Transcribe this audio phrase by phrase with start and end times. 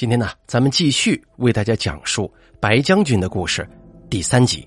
[0.00, 3.68] 今天呢，咱们继续为大家讲述白将军的故事
[4.08, 4.66] 第三集。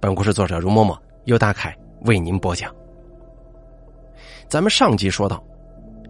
[0.00, 1.76] 本故事作者如嬷嬷由大凯
[2.06, 2.74] 为您播讲。
[4.48, 5.44] 咱们上集说到，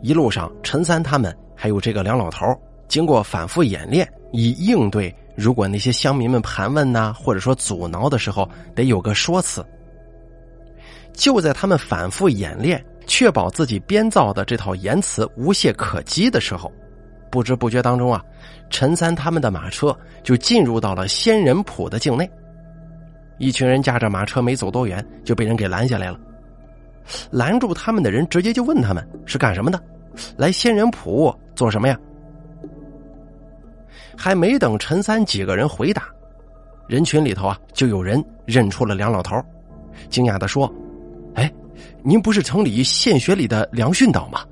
[0.02, 2.46] 一路上陈三他们还有这个梁老头，
[2.86, 9.66] 经过反复演练，以应对如果那些乡民们盘问呐，或者说阻挠的时候，得有个说辞。
[11.12, 16.72] 就在他们反复演练，确保自己编造的这套言辞无懈可击的时候。
[17.34, 18.24] 不知不觉当中啊，
[18.70, 22.30] 陈三他们的马车就进入到了仙人堡的境内。
[23.38, 26.20] 一群人驾着马车没走多远，就被人给拦下来了。
[27.32, 29.82] 拦住他们的人直接就问他们是干什么的，
[30.36, 31.98] 来仙人堡做什么呀？
[34.16, 36.04] 还没等陈三几个人回答，
[36.86, 39.34] 人群里头啊就有人认出了梁老头，
[40.08, 40.72] 惊讶的说
[41.34, 41.52] ：“哎，
[42.04, 44.44] 您不是城里县学里的梁训导吗？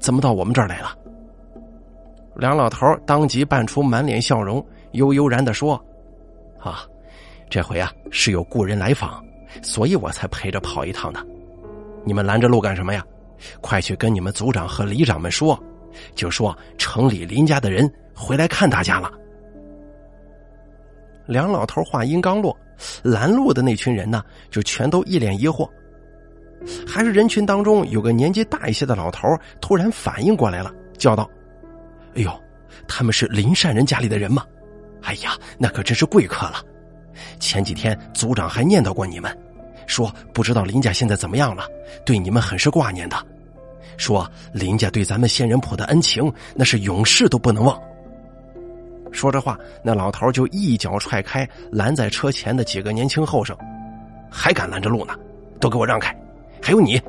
[0.00, 0.92] 怎么到我们这儿来了？”
[2.36, 5.82] 梁老头当即扮出满脸笑容，悠悠然的说
[6.60, 6.86] ：“啊，
[7.48, 9.24] 这回啊是有故人来访，
[9.62, 11.26] 所以我才陪着跑一趟的。
[12.04, 13.02] 你们拦着路干什么呀？
[13.60, 15.58] 快去跟你们组长和里长们说，
[16.14, 19.10] 就说城里林家的人回来看大家了。”
[21.26, 22.54] 梁老头话音刚落，
[23.02, 25.68] 拦路的那群人呢，就全都一脸疑惑。
[26.86, 29.28] 还是人群当中有个年纪大一些的老头
[29.60, 31.28] 突然反应过来了，叫道。
[32.16, 32.42] 哎呦，
[32.88, 34.44] 他们是林善人家里的人吗？
[35.02, 36.62] 哎呀，那可真是贵客了。
[37.38, 39.36] 前几天组长还念叨过你们，
[39.86, 41.64] 说不知道林家现在怎么样了，
[42.04, 43.16] 对你们很是挂念的。
[43.98, 47.80] 说林家对咱们仙人堡的恩情，那是永世都不能忘。
[49.12, 53.56] 说着话，那老头就一脚踹开拦在车前的几个年轻后生，
[54.30, 55.14] 还敢拦着路呢？
[55.60, 56.14] 都给我让开！
[56.62, 57.00] 还有你，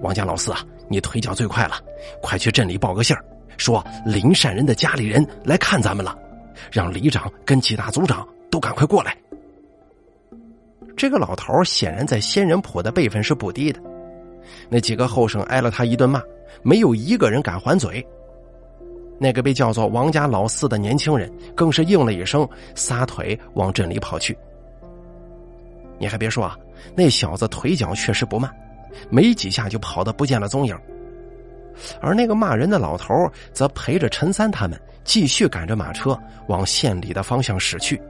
[0.00, 1.80] 王家老四啊，你腿脚最快了，
[2.20, 3.24] 快去镇里报个信儿。
[3.62, 6.18] 说林善人的家里人来看咱们了，
[6.72, 9.16] 让里长跟几大族长都赶快过来。
[10.96, 13.80] 这个老头显然在仙人堡的辈分是不低的，
[14.68, 16.20] 那几个后生挨了他一顿骂，
[16.62, 18.04] 没有一个人敢还嘴。
[19.18, 24.36] 那个被叫做王家老四的年轻人更是应了一声，撒腿往镇里跑去。
[25.98, 26.58] 你还别说啊，
[26.96, 28.52] 那小子腿脚确实不慢，
[29.08, 30.76] 没几下就跑得不见了踪影。
[32.00, 33.14] 而那个骂人的老头
[33.52, 36.18] 则陪着陈三他们继续赶着马车
[36.48, 38.00] 往县里的方向驶去。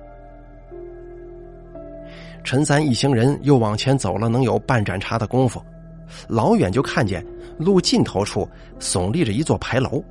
[2.44, 5.62] 陈三一行人又往前走了能有半盏茶的功夫，
[6.28, 7.24] 老远就看见
[7.56, 8.48] 路尽头处
[8.80, 10.02] 耸立着一座牌楼，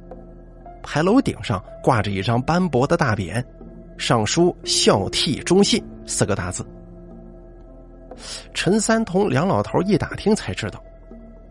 [0.81, 3.43] 牌楼顶上挂着一张斑驳的大匾，
[3.97, 6.65] 上书“孝悌忠信”四个大字。
[8.53, 10.81] 陈三同梁老头一打听才知道。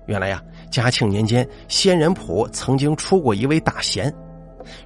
[0.07, 4.15] 原来呀，嘉庆年间，仙人堡曾经出过一位大贤，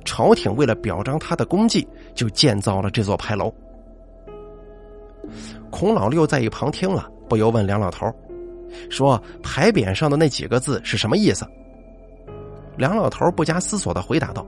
[0.05, 3.53] 朝廷为了表彰他的功绩，就建造了这座牌楼。
[5.71, 8.11] 孔老六在一旁听了，不由问梁老头
[8.89, 11.47] ：“说牌匾上的那几个字是什么意思？”
[12.77, 14.47] 梁老头不加思索的回答道：“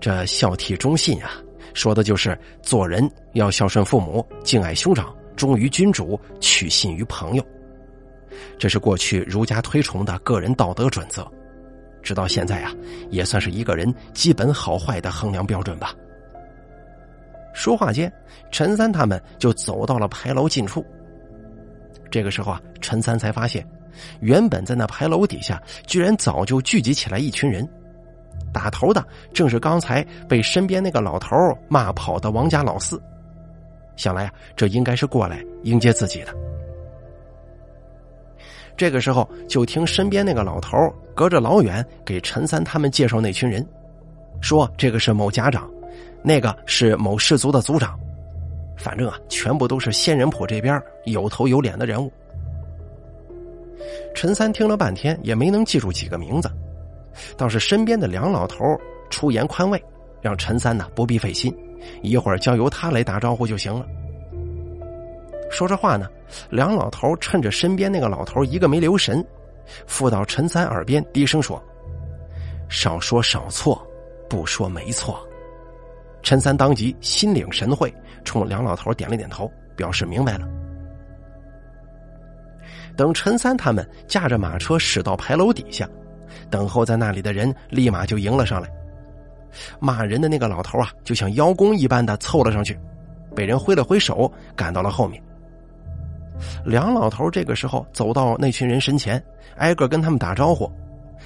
[0.00, 1.30] 这孝悌忠信啊，
[1.74, 7.44] 说的就是做人要孝顺父母，敬爱兄长，忠于君主，取信于朋友。”
[8.58, 11.26] 这是过去儒家推崇的个人道德准则，
[12.02, 12.72] 直到现在啊，
[13.10, 15.94] 也算是一个人基本好坏的衡量标准吧。
[17.54, 18.12] 说话间，
[18.52, 20.84] 陈三他们就走到了牌楼近处。
[22.10, 23.66] 这个时候啊，陈三才发现，
[24.20, 27.68] 原本在那牌楼底下，居然早就聚集起来一群人，
[28.52, 31.36] 打头的正是刚才被身边那个老头
[31.68, 33.02] 骂跑的王家老四。
[33.96, 36.32] 想来啊，这应该是过来迎接自己的。
[38.78, 40.78] 这个时候，就听身边那个老头
[41.12, 43.66] 隔着老远给陈三他们介绍那群人，
[44.40, 45.68] 说这个是某家长，
[46.22, 47.98] 那个是某氏族的族长，
[48.76, 52.08] 反正啊，全部都是仙人堡这边有头有脸的人物。
[54.14, 56.48] 陈三听了半天也没能记住几个名字，
[57.36, 58.64] 倒是身边的梁老头
[59.10, 59.82] 出言宽慰，
[60.22, 61.52] 让陈三呢不必费心，
[62.00, 63.84] 一会儿交由他来打招呼就行了。
[65.50, 66.08] 说着话呢，
[66.50, 69.24] 梁老头趁着身边那个老头一个没留神，
[69.86, 71.62] 附到陈三耳边低声说
[72.68, 73.86] ：“少说少错，
[74.28, 75.18] 不说没错。”
[76.22, 77.92] 陈三当即心领神会，
[78.24, 80.46] 冲梁老头点了点头，表示明白了。
[82.96, 85.88] 等陈三他们驾着马车驶到牌楼底下，
[86.50, 88.68] 等候在那里的人立马就迎了上来。
[89.78, 92.78] 骂人的那个老头啊，就像邀功一般的凑了上去，
[93.34, 95.22] 被人挥了挥手，赶到了后面。
[96.64, 99.22] 梁老头这个时候走到那群人身前，
[99.56, 100.70] 挨个跟他们打招呼，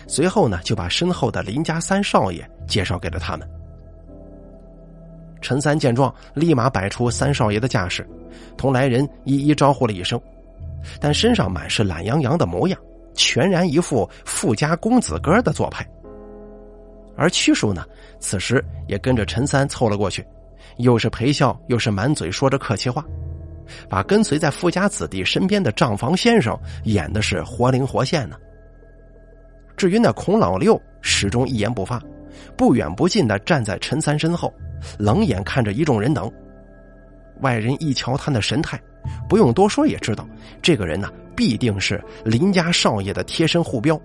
[0.07, 3.49] 随后呢就把身后的林家三少爷介绍给了他们，
[5.41, 8.09] 陈三见状，立马摆出三少爷的架势，
[8.57, 10.21] 同来人一一招呼了一声，
[11.01, 12.79] 但身上满是懒洋洋的模样，
[13.15, 15.87] 全然一副富家公子哥的做派。
[17.15, 17.85] 而屈叔呢，
[18.19, 20.25] 此时也跟着陈三凑了过去，
[20.79, 23.05] 又是陪笑，又是满嘴说着客气话，
[23.89, 28.37] 把跟随在富家子弟身边的账房先生演的是活灵活现呢。
[29.77, 32.01] 至于那孔老六，始终一言不发，
[32.57, 34.53] 不远不近的站在陈三身后。
[34.99, 36.31] 冷眼看着一众人等，
[37.41, 38.81] 外人一瞧他那神态，
[39.29, 40.27] 不用多说也知道，
[40.61, 44.01] 这个人呢必定是林家少爷的贴身护镖。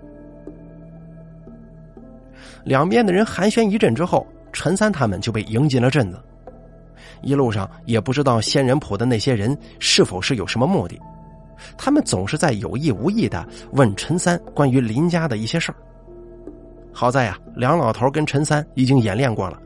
[2.63, 6.21] 两边的人寒暄一阵之后，陈三他们就被迎进了镇子。
[7.21, 10.99] 一路上也不知道仙人铺的那些人是否是有什么目的，
[11.77, 15.77] 他们总是在有意无意的问陈三关于林家的一些事儿。
[16.93, 19.61] 好在呀，梁老头跟陈三已经演练过了。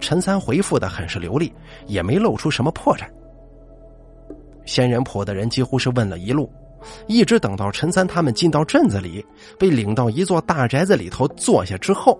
[0.00, 1.52] 陈三回复的很是流利，
[1.86, 3.04] 也没露出什么破绽。
[4.66, 6.50] 仙人坡的人几乎是问了一路，
[7.06, 9.24] 一直等到陈三他们进到镇子里，
[9.58, 12.18] 被领到一座大宅子里头坐下之后，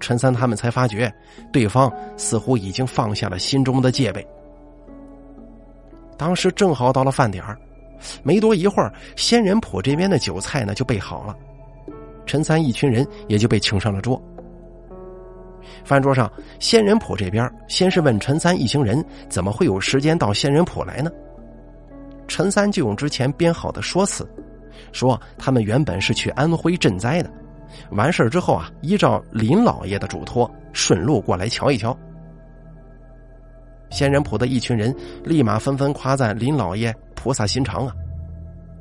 [0.00, 1.12] 陈三他们才发觉
[1.52, 4.26] 对方似乎已经放下了心中的戒备。
[6.16, 7.58] 当时正好到了饭点儿
[8.22, 11.36] 没多一会儿，仙人堡这边的酒菜呢就备好了，
[12.26, 14.20] 陈三一群人也就被请上了桌。
[15.84, 16.30] 饭桌上，
[16.60, 21.10] 仙人堡这边先是问陈三一行人怎么会有时间到仙人堡来呢？
[22.26, 24.28] 陈三就用之前编好的说辞，
[24.92, 27.30] 说他们原本是去安徽赈灾的，
[27.90, 31.96] 完事之后啊，依照林老爷的嘱托，顺路过来瞧一瞧。
[33.90, 34.94] 仙人堡的一群人
[35.24, 37.94] 立马纷纷夸赞林老爷菩萨心肠啊，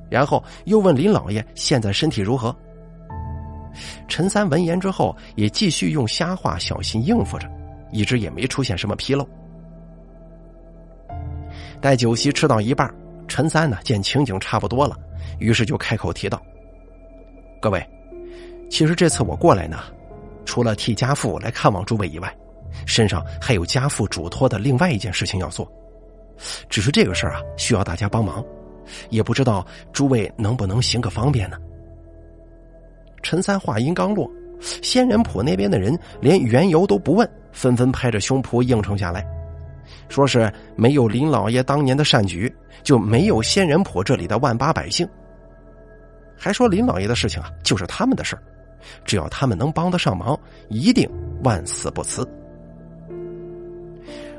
[0.09, 2.55] 然后又问林老爷现在身体如何。
[4.07, 7.47] 陈三闻言之后，也继续用瞎话小心应付着，
[7.91, 9.27] 一直也没出现什么纰漏。
[11.79, 12.91] 待酒席吃到一半，
[13.27, 14.97] 陈三呢见情景差不多了，
[15.39, 16.41] 于是就开口提道
[17.61, 17.87] ：“各位，
[18.69, 19.79] 其实这次我过来呢，
[20.45, 22.35] 除了替家父来看望诸位以外，
[22.85, 25.69] 身上还有家父嘱托的另外一件事情要做。
[26.69, 28.43] 只是这个事儿啊，需要大家帮忙，
[29.09, 31.57] 也不知道诸位能不能行个方便呢？”
[33.23, 34.29] 陈三话音刚落，
[34.59, 39.25] 仙人浦那边的人连缘由都不问，纷纷拍着胸脯应承下来，
[40.07, 42.53] 说是没有林老爷当年的善举，
[42.83, 45.07] 就没有仙人浦这里的万八百姓。
[46.37, 48.43] 还说林老爷的事情啊，就是他们的事儿，
[49.05, 50.39] 只要他们能帮得上忙，
[50.69, 51.09] 一定
[51.43, 52.27] 万死不辞。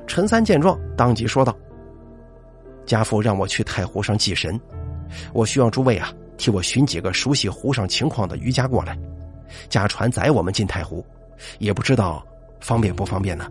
[0.07, 1.57] 陈三见状，当即说道
[2.87, 4.59] ：“家父让我去太湖上祭神，
[5.33, 8.97] 我需要诸位啊。”替我寻几个熟悉湖上情况的渔家过来，
[9.69, 11.05] 驾船载我们进太湖，
[11.59, 12.25] 也不知道
[12.61, 13.51] 方便不方便呢？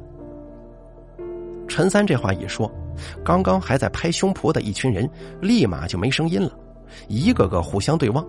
[1.68, 2.72] 陈三这话一说，
[3.26, 5.06] 刚刚还在拍胸脯的一群人
[5.42, 6.50] 立马就没声音了，
[7.10, 8.26] 一个个互相对望，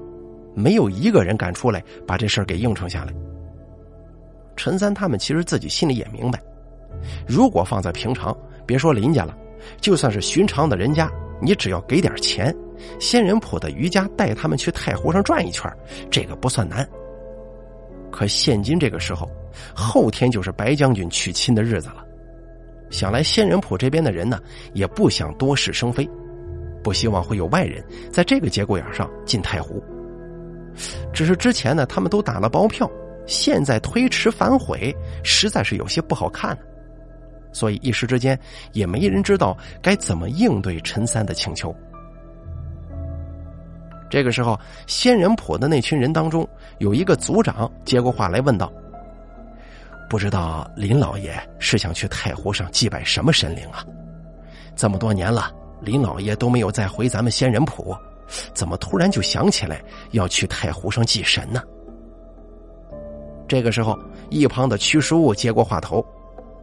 [0.59, 3.13] 没有一个人敢出来把这事儿给应承下来。
[4.57, 6.43] 陈三他们其实自己心里也明白，
[7.27, 9.37] 如果放在平常，别说林家了，
[9.81, 11.09] 就算是寻常的人家，
[11.41, 12.55] 你只要给点钱。
[13.01, 15.71] 仙人浦的余家带他们去太湖上转一圈，
[16.11, 16.89] 这个不算难。
[18.11, 19.29] 可现今这个时候，
[19.75, 22.05] 后天就是白将军娶亲的日子了。
[22.91, 24.41] 想来仙人浦这边的人呢，
[24.75, 26.09] 也不想多事生非，
[26.83, 29.83] 不希望会有外人在这个节骨眼上进太湖。
[31.13, 32.91] 只是之前呢，他们都打了包票，
[33.27, 36.57] 现在推迟反悔，实在是有些不好看
[37.53, 38.39] 所以一时之间
[38.73, 41.75] 也没人知道该怎么应对陈三的请求。
[44.11, 48.73] 这个时候，仙人堡的那群人当中，有一个族长接过话来问道
[50.09, 53.85] ：“不知道林老爷是想去太湖上祭拜什么神灵啊？
[54.75, 58.01] 这么多年了，林老爷都没有再回咱们仙人堡，
[58.55, 59.83] 怎么突然就想起来
[60.13, 61.63] 要去太湖上祭神呢？”
[63.49, 66.05] 这个时候，一旁的屈叔接过话头：“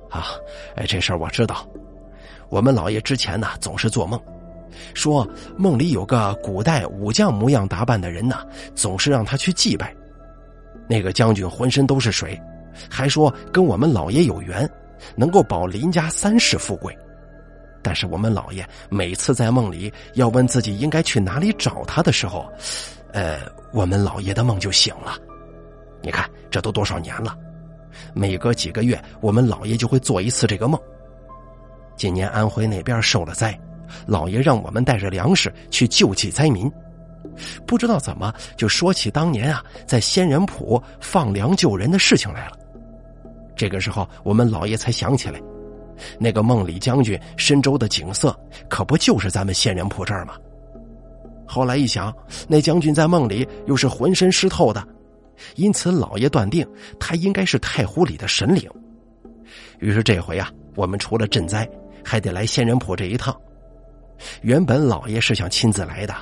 [0.09, 0.27] 啊，
[0.75, 1.67] 哎，这事儿我知道，
[2.49, 4.19] 我们老爷之前呢总是做梦。”
[4.93, 8.45] 说梦里有个古代武将模样打扮的人呢，
[8.75, 9.95] 总是让他去祭拜。
[10.87, 12.39] 那个将军浑身都是水，
[12.89, 14.69] 还说跟我们老爷有缘，
[15.15, 16.95] 能够保林家三世富贵。
[17.85, 22.51] 但是我们老爷每次在梦里要问自己应该去哪里找他的时候，
[23.13, 25.15] 呃，我们老爷的梦就醒了。
[26.01, 27.37] 你看这都多少年了，
[28.15, 30.81] 每隔几个月我们老爷就会做一次这个梦。
[31.95, 33.55] 今年安徽那边受了灾。
[34.07, 36.69] 老爷让我们带着粮食去救济灾民，
[37.67, 42.57] 不知道怎么就说起当年啊，在仙人浦放粮救人的事情来了。
[43.55, 45.39] 这个时候，我们老爷才想起来，
[46.19, 48.37] 那个梦里将军深州的景色，
[48.69, 50.35] 可不就是咱们仙人铺这儿吗？
[51.47, 52.13] 后来一想，
[52.47, 54.85] 那将军在梦里又是浑身湿透的，
[55.55, 56.67] 因此老爷断定
[56.99, 58.69] 他应该是太湖里的神灵。
[59.79, 61.69] 于是这回啊，我们除了赈灾，
[62.03, 63.35] 还得来仙人铺这一趟。
[64.41, 66.15] 原本老爷是想亲自来的，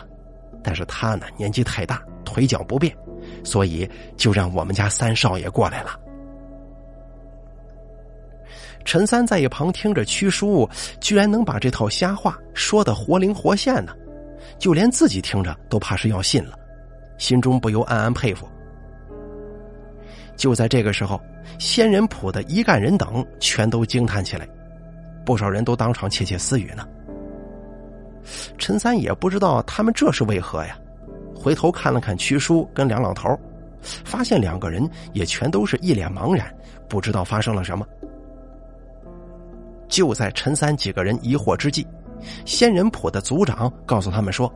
[0.64, 2.94] 但是他呢年纪太大，腿脚不便，
[3.44, 5.98] 所以就让我们家三少爷过来了。
[8.86, 13.94] 陈三在一旁听着，屈叔居然能把这套瞎话说的活灵活现呢，
[14.60, 16.58] 就连自己听着都怕是要信了，
[17.18, 18.48] 心中不由暗暗佩服。
[20.36, 21.20] 就在这个时候，
[21.60, 24.48] 仙人铺的一干人等全都惊叹起来，
[25.26, 26.88] 不少人都当场窃窃私语呢。
[28.58, 30.78] 陈三也不知道他们这是为何呀，
[31.36, 33.30] 回头看了看屈叔跟梁老头，
[33.82, 36.54] 发现两个人也全都是一脸茫然，
[36.90, 37.86] 不知道发生了什么。
[39.94, 41.86] 就在陈三几个人疑惑之际，
[42.46, 44.52] 仙人堡的族长告诉他们说：“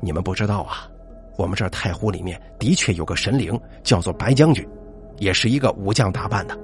[0.00, 0.88] 你们不知道啊，
[1.36, 4.66] 我们这太湖里面的确有个神灵，叫做白将军，
[5.18, 6.58] 也是一个武将打扮的，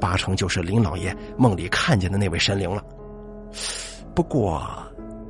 [0.00, 2.82] 八成就是林老爷梦里看见的那位神灵了。
[4.14, 4.66] 不过……”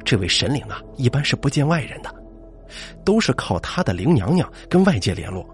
[0.04, 2.14] 这位神灵啊，一般是不见外人的，
[3.04, 5.44] 都是靠他的灵娘娘跟外界联络，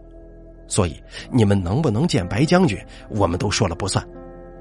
[0.69, 4.07] 所以你们能不能见白将军，我们都说了不算，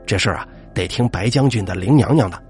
[0.04, 2.42] 这事儿啊得听白将军的灵娘娘的。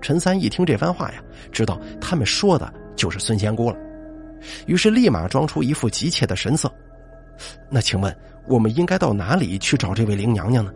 [0.00, 3.76] 陈三一听这番话呀，知道他们说的就是孙仙姑了，
[4.66, 6.72] 于是立马装出一副急切的神色。
[7.70, 8.14] 那请问，
[8.46, 10.72] 我们应该到哪里去找这位灵娘娘呢？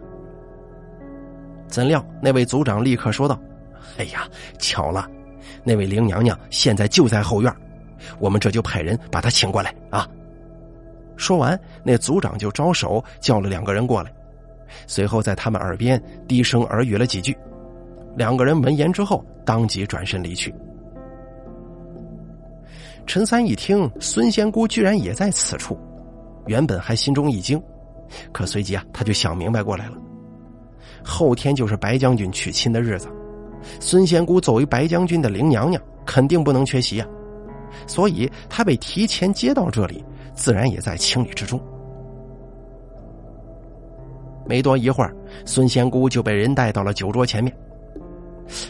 [1.67, 3.41] 怎料那位族长立刻说道
[3.99, 4.27] ：“哎呀，
[4.59, 5.09] 巧了。”
[5.63, 7.53] 那位灵娘娘现在就在后院，
[8.21, 10.09] 我们这就派人把她请过来啊！
[11.17, 14.13] 说完，那族长就招手叫了两个人过来，
[14.87, 17.37] 随后在他们耳边低声耳语了几句。
[18.17, 20.55] 两个人闻言之后，当即转身离去。
[23.07, 25.79] 陈三一听孙仙姑居然也在此处，
[26.47, 27.63] 原本还心中一惊，
[28.33, 29.93] 可随即啊，他就想明白过来了：
[31.05, 33.09] 后天就是白将军娶亲的日子。
[33.81, 37.07] 孙仙姑作为白将军的灵娘娘，肯定不能缺席啊，
[37.87, 40.05] 所以她被提前接到这里，
[40.35, 41.61] 自然也在情理之中。
[44.47, 47.55] 没多一会儿，孙仙姑就被人带到了酒桌前面。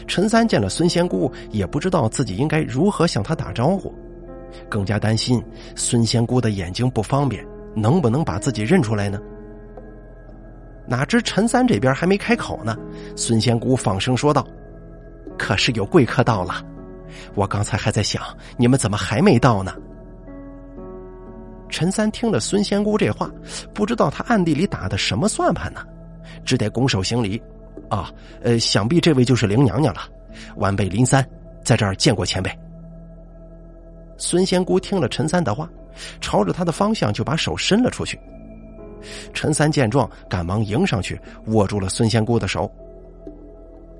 [0.07, 3.93] 陈三见了孙仙姑，也不知道自己应该如何向她打招呼，
[4.67, 5.43] 更加担心
[5.75, 9.19] 孙仙姑的眼睛不方便，能不能把自己认出来呢？
[10.87, 12.75] 哪知陈三这边还没开口呢，
[13.15, 14.47] 孙仙姑放声说道。
[15.37, 16.63] 可是有贵客到了，
[17.35, 18.23] 我刚才还在想，
[18.57, 19.75] 你们怎么还没到呢？
[21.69, 23.29] 陈三听了孙仙姑这话，
[23.73, 25.81] 不知道他暗地里打的什么算盘呢，
[26.45, 27.41] 只得拱手行礼。
[27.89, 30.01] 啊，呃，想必这位就是林娘娘了，
[30.57, 31.25] 晚辈林三
[31.63, 32.51] 在这儿见过前辈。
[34.17, 35.69] 孙仙姑听了陈三的话，
[36.19, 38.19] 朝着他的方向就把手伸了出去。
[39.33, 42.69] 陈三见状，赶忙迎上去，握住了孙仙姑的手。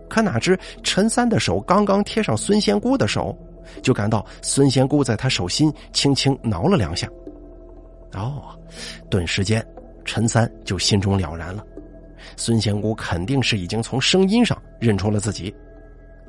[0.10, 3.38] 可哪知陈三的手刚刚贴上孙仙姑的手，
[3.82, 7.08] 就感到孙仙姑在他手心轻轻挠了两下。
[8.14, 8.58] 哦，
[9.10, 9.66] 顿时间，
[10.06, 11.64] 陈三就心中了然了，
[12.36, 15.54] 孙仙姑肯定是已经从声音上认出了自己，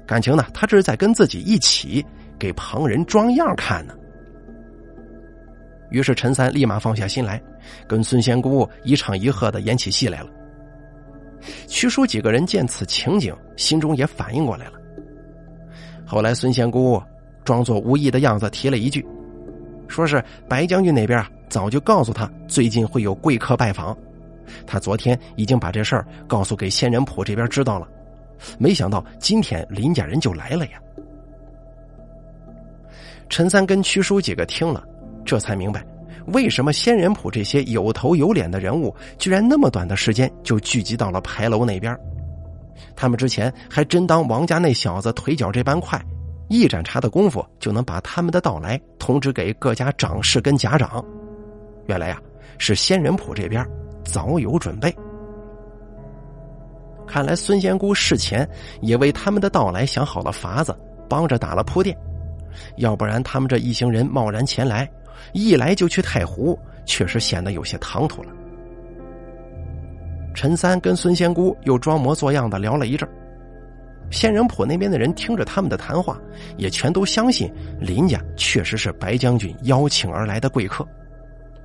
[0.06, 2.04] 感情呢，他这是在跟自己一起
[2.38, 3.94] 给旁人装样看呢。
[5.90, 7.40] 于是陈三立马放下心来，
[7.86, 10.28] 跟孙仙姑一唱一和的演起戏来了。
[11.66, 14.72] 屈叔几个人见此情景，心中也反应过来了。
[16.04, 17.00] 后来孙仙姑
[17.44, 19.06] 装作无意的样子提了一句，
[19.86, 23.96] 说是白将军那边早就告诉他最近会有贵客拜访，
[24.66, 27.88] 他昨天已经把这事儿告诉给仙人铺这边知道了，
[28.58, 30.80] 没想到今天林家人就来了呀。
[33.28, 34.82] 陈三跟屈叔几个听了，
[35.24, 35.84] 这才明白。
[36.28, 41.98] 为什么仙人铺这些有头有脸的人物，居然那么短的时间就聚集到了牌楼那边？
[42.94, 46.00] 他们之前还真当王家那小子腿脚这般快，
[46.48, 51.04] 一盏茶的功夫就能把他们的到来通知给各家长士跟家长。
[51.88, 52.20] 原来呀，
[52.58, 53.66] 是仙人铺这边
[54.04, 54.94] 早有准备。
[57.06, 58.46] 看来孙仙姑事前
[58.82, 60.78] 也为他们的到来想好了法子，
[61.08, 61.96] 帮着打了铺垫，
[62.76, 64.88] 要不然他们这一行人贸然前来。
[65.32, 68.30] 一来就去太湖，确实显得有些唐突了。
[70.34, 73.08] 陈三跟孙仙姑又装模作样的聊了一阵
[74.10, 76.20] 仙人铺那边的人听着他们的谈话，
[76.58, 80.86] 也全都相信林家确实是白将军邀请而来的贵客。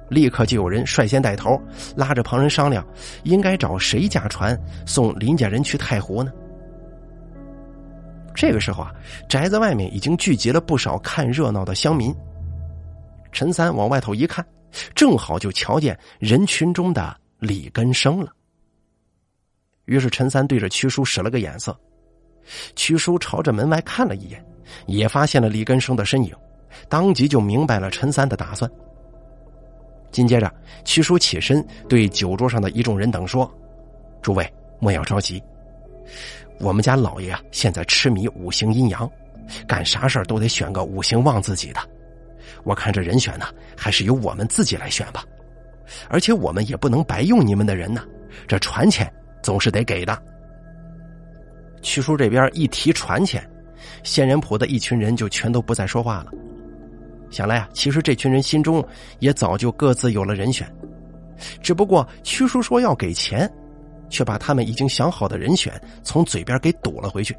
[0.09, 1.61] 立刻就有人率先带头，
[1.95, 2.85] 拉着旁人商量，
[3.23, 6.31] 应该找谁家船送林家人去太湖呢？
[8.35, 8.91] 这个时候啊，
[9.29, 12.13] 宅子外面已经聚集了不少看热闹的乡民。
[13.31, 14.45] 陈三往外头一看，
[14.95, 18.31] 正好就瞧见人群中的李根生了。
[19.85, 21.77] 于是陈三对着屈叔使了个眼色，
[22.75, 24.43] 屈叔朝着门外看了一眼，
[24.87, 26.33] 也发现了李根生的身影，
[26.89, 28.69] 当即就明白了陈三的打算。
[30.13, 30.49] 紧接着，
[30.85, 33.51] 屈叔起身对酒桌上的一众人等说
[34.21, 34.47] ：“诸位
[34.79, 35.43] 莫要着急，
[36.59, 39.09] 我们家老爷啊，现在痴迷五行阴阳，
[39.67, 41.81] 干啥事都得选个五行旺自己的。
[42.63, 45.25] 我看这人选呢，还是由我们自己来选吧。
[46.07, 48.05] 而且我们也不能白用你们的人呢，
[48.47, 50.17] 这船钱总是得给的。”
[51.81, 53.43] 屈叔这边一提船钱，
[54.03, 56.31] 仙人浦的一群人就全都不再说话了。
[57.33, 58.87] 想来啊，其实这群人心中
[59.17, 60.71] 也早就各自有了人选，
[61.63, 63.51] 只不过屈叔说要给钱，
[64.07, 65.73] 却把他们已经想好的人选
[66.03, 67.35] 从嘴边给堵了回去。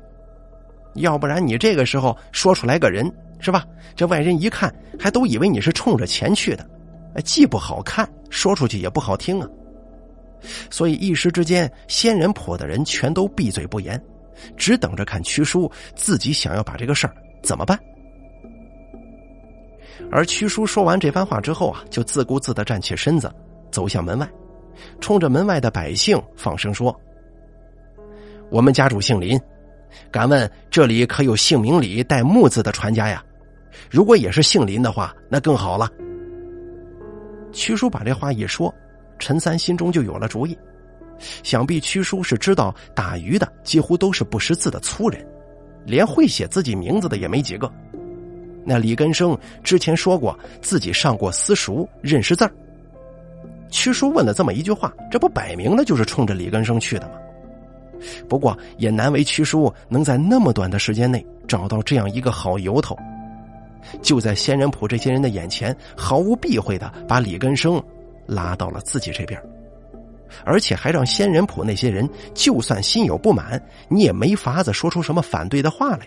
[0.94, 3.08] 要不然你这个时候说出来个人，
[3.38, 3.64] 是吧？
[3.94, 6.68] 这外人一看，还都以为你是冲着钱去的，
[7.24, 9.48] 既不好看，说出去也不好听啊。
[10.70, 14.02] 所以一时之间，仙人坡的人全都闭嘴不言，
[14.56, 17.78] 只等着看屈叔自己想要把这个事儿怎么办。
[20.10, 23.32] 而屈叔说完这番话之后啊，就自顾自的站起身子，
[23.70, 24.28] 走向门外，
[25.00, 26.94] 冲着门外的百姓放声说
[28.50, 29.40] ：“我们家主姓林，
[30.10, 33.24] 敢问这里可有姓名里带木字的船家呀？
[33.90, 35.88] 如果也是姓林的话，那更好了。”
[37.52, 38.72] 屈叔把这话一说，
[39.18, 40.58] 陈三心中就有了主意，
[41.44, 45.24] 想必屈叔是知道打鱼的几乎都是不识字的粗人，
[45.86, 47.72] 连会写自己名字的也没几个。
[48.64, 52.52] 那李根生之前说过自己上过私塾，认识字儿。
[53.70, 57.14] 屈叔问了这么一句话，这不摆明了就是冲着李根生去的吗？
[58.28, 62.96] 不过也难为屈叔能在那么短的时间内找到这样一个好由头，
[64.02, 67.82] 就在仙人浦这些人的眼前，毫无避讳的把李根生
[68.26, 69.40] 拉到了自己这边，
[70.44, 76.06] 而且还让仙人浦那些人就算心有不满，你也没法子说出什么反对的话来。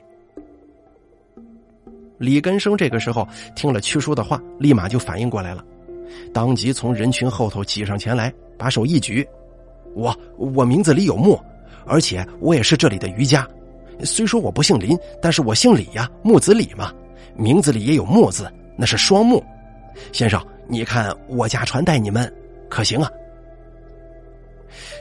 [2.17, 5.63] 李根生这个时候听了屈叔的话，立马就反应过来了，
[6.33, 9.27] 当即从人群后头挤上前来，把手一举
[9.93, 11.39] ：“我我名字里有木，
[11.85, 13.47] 而且我也是这里的渔家。
[14.03, 16.91] 虽说我不姓林，但是我姓李呀，木子李嘛，
[17.35, 19.43] 名字里也有木字，那是双木。
[20.11, 22.31] 先生，你看我家传带你们，
[22.69, 23.11] 可行啊？”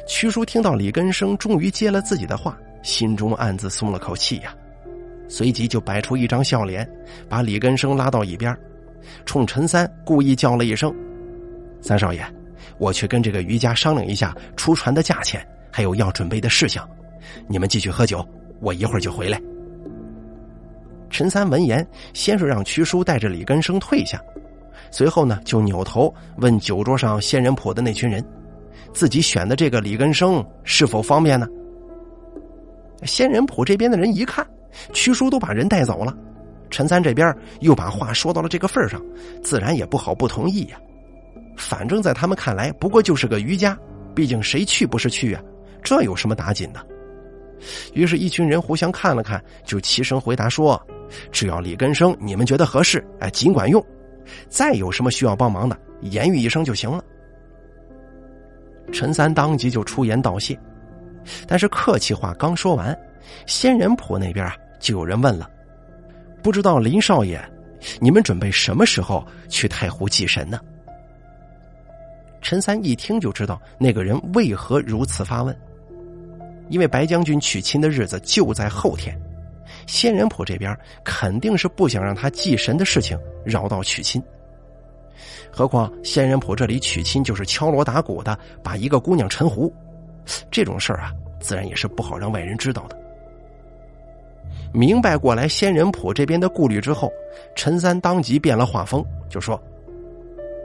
[0.07, 4.55] 屈叔听到李根生终于接了自己的话，心中暗自松了口气呀。
[5.29, 6.89] 随即就摆出一张笑脸，
[7.29, 8.57] 把李根生拉到一边，
[9.25, 10.95] 冲陈三故意叫了一声
[11.83, 12.25] ：“三少爷，
[12.79, 16.89] 我去跟这个余家商量一下出船的价钱，还有要准备的事项。
[17.49, 18.27] 你们继续喝酒，
[18.61, 19.41] 我一会儿就回来。”
[21.11, 24.21] 陈三闻言，先是让屈叔带着李根生退下，
[24.91, 28.25] 随后呢，就扭头问酒桌上仙人谱的那群人
[28.93, 31.47] ：“自己选的这个李根生是否方便呢？”
[33.05, 34.47] 仙人谱这边的人一看。
[34.93, 36.17] 屈叔都把人带走了，
[36.71, 39.03] 陈三这边又把话说到了这个份上，
[39.43, 40.79] 自然也不好不同意呀。
[41.57, 43.79] 反正，在他们看来，不过就是个渔家，
[44.15, 45.43] 毕竟谁去不是去啊？
[45.83, 46.87] 这有什么打紧的？
[47.95, 50.81] 于是，一群人互相看了看，就齐声回答说
[51.33, 53.83] ：“只要李根生你们觉得合适，哎，尽管用。
[54.49, 57.03] 再有什么需要帮忙的，言语一声就行了。”
[58.93, 60.59] 陈三当即就出言道谢，
[61.49, 62.97] 但是客气话刚说完，
[63.47, 64.57] 仙人铺那边啊。
[64.79, 65.51] 就有人问了
[66.45, 67.43] ：“不知道林少爷，
[67.99, 70.61] 你们准备什么时候去太湖祭神呢？”
[72.43, 75.59] 陈三一听就知道那个人为何如此发问，
[76.69, 79.19] 因为白将军娶亲的日子就在后天，
[79.87, 84.23] 仙人铺这边肯定是不想让他祭神的事情绕道娶亲。
[85.51, 89.75] 何况仙人铺这里娶亲就是敲锣打鼓的把一个姑娘沉湖，
[90.51, 93.06] 这种事儿啊，自然也是不好让外人知道的。
[94.73, 97.11] 明白过来仙人堡这边的顾虑之后，
[97.55, 99.61] 陈三当即变了画风，就说：“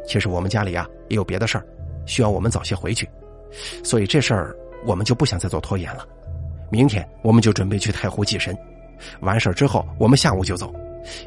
[0.05, 1.65] 其实我们家里啊也有别的事儿，
[2.05, 3.09] 需要我们早些回去，
[3.83, 6.05] 所以这事儿我们就不想再做拖延了。
[6.69, 8.57] 明天我们就准备去太湖祭神，
[9.21, 10.73] 完事儿之后我们下午就走，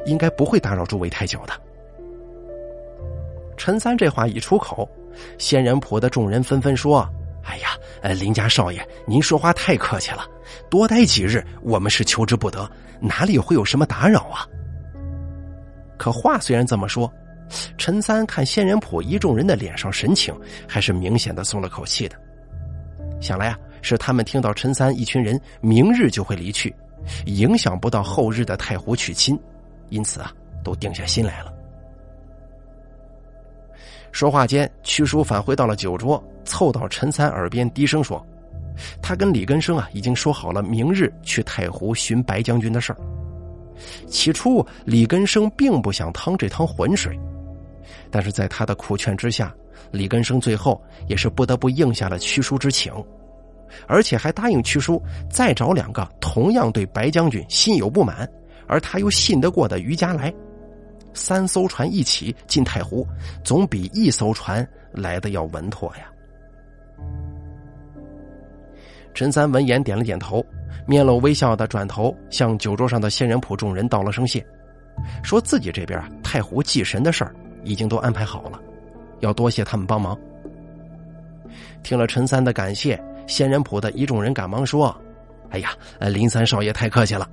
[0.05, 1.53] 应该不会打扰诸位太久的。”
[3.57, 4.87] 陈三这话一出口，
[5.37, 7.07] 仙人浦的众人纷纷说。
[7.45, 7.69] 哎呀，
[8.01, 10.25] 呃，林家少爷，您说话太客气了，
[10.69, 14.47] 多待几日，我们是求之不得，哪里会有什么打扰啊？
[15.97, 17.11] 可话虽然这么说，
[17.77, 20.35] 陈三看仙人谱一众人的脸上神情，
[20.67, 22.17] 还是明显的松了口气的。
[23.21, 26.75] 想来啊，是他们听到陈三一群人明日就会离去，
[27.27, 29.39] 影响不到后日的太湖娶亲，
[29.89, 31.53] 因此啊，都定下心来了。
[34.11, 38.25] 说话间，屈叔返回到了酒桌，凑到陈三耳边低声说
[39.01, 42.97] ：“他跟李根生啊，已经说好了明日去太湖寻白将军的事儿。
[44.07, 47.19] 起初，李根生并不想趟这趟浑水。”
[48.09, 49.53] 但是在他的苦劝之下，
[49.91, 52.93] 李根生最后也是不得不应下了屈叔之请，
[53.87, 58.29] 而且还答应屈叔再找两个同样对白将军心有不满，
[58.67, 60.33] 而他又信得过的余家来，
[61.13, 63.05] 三艘船一起进太湖，
[63.43, 66.09] 总比一艘船来的要稳妥呀。
[69.15, 70.45] 陈三闻言点了点头，
[70.85, 74.45] 面露微笑的转头向酒桌上的仙人谱众人道了声谢，
[75.23, 77.33] 说自己这边啊太湖祭神的事儿。
[77.63, 78.61] 已经都安排好了，
[79.21, 80.15] 要多谢他们帮忙。
[81.81, 84.95] 听了陈三的感谢，仙人谱的一众人赶忙说
[85.49, 87.27] ：“哎呀，林三少爷太客气了。”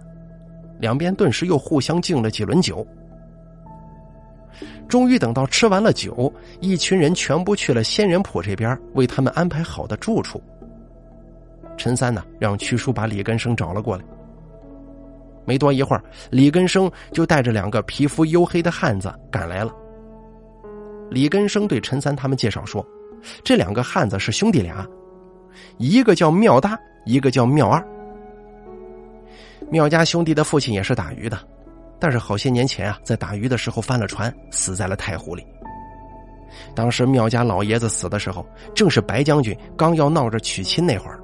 [0.81, 2.87] 两边顿时又互相敬了几轮酒。
[4.89, 10.43] 终于等到吃完了酒，一群人全部去了仙人谱这边为他们安排好的住处。
[11.77, 14.05] 陈三呢，让屈叔把李根生找了过来。
[15.45, 19.75] 没多一会儿，李根生就带着两个皮肤黝黑的汉子赶来了。
[21.11, 22.87] 李根生对陈三他们介绍说
[23.45, 24.87] ：“这两个汉子是兄弟俩，
[25.79, 27.85] 一个叫妙大，一个叫妙二。
[29.69, 31.39] 妙家兄弟的父亲也是打鱼的，
[31.99, 35.45] 但是好些年前啊，在打鱼的时候翻了船，死在了太湖里。
[36.75, 41.19] 当时妙家老爷子死的时候，正是白将军刚要闹着娶亲那会儿，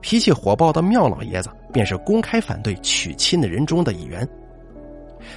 [0.00, 4.26] 脾气火爆的妙老爷子便是公开反对娶亲的人中的一员。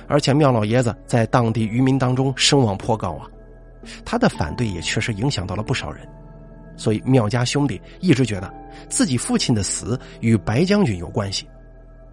[0.07, 3.27] 而且妙老爷子在当地渔民当中声望颇高啊。”
[4.05, 6.07] 他的反对也确实影响到了不少人，
[6.77, 8.49] 所以妙家兄弟一直觉得
[8.87, 11.45] 自己父亲的死与白将军有关系，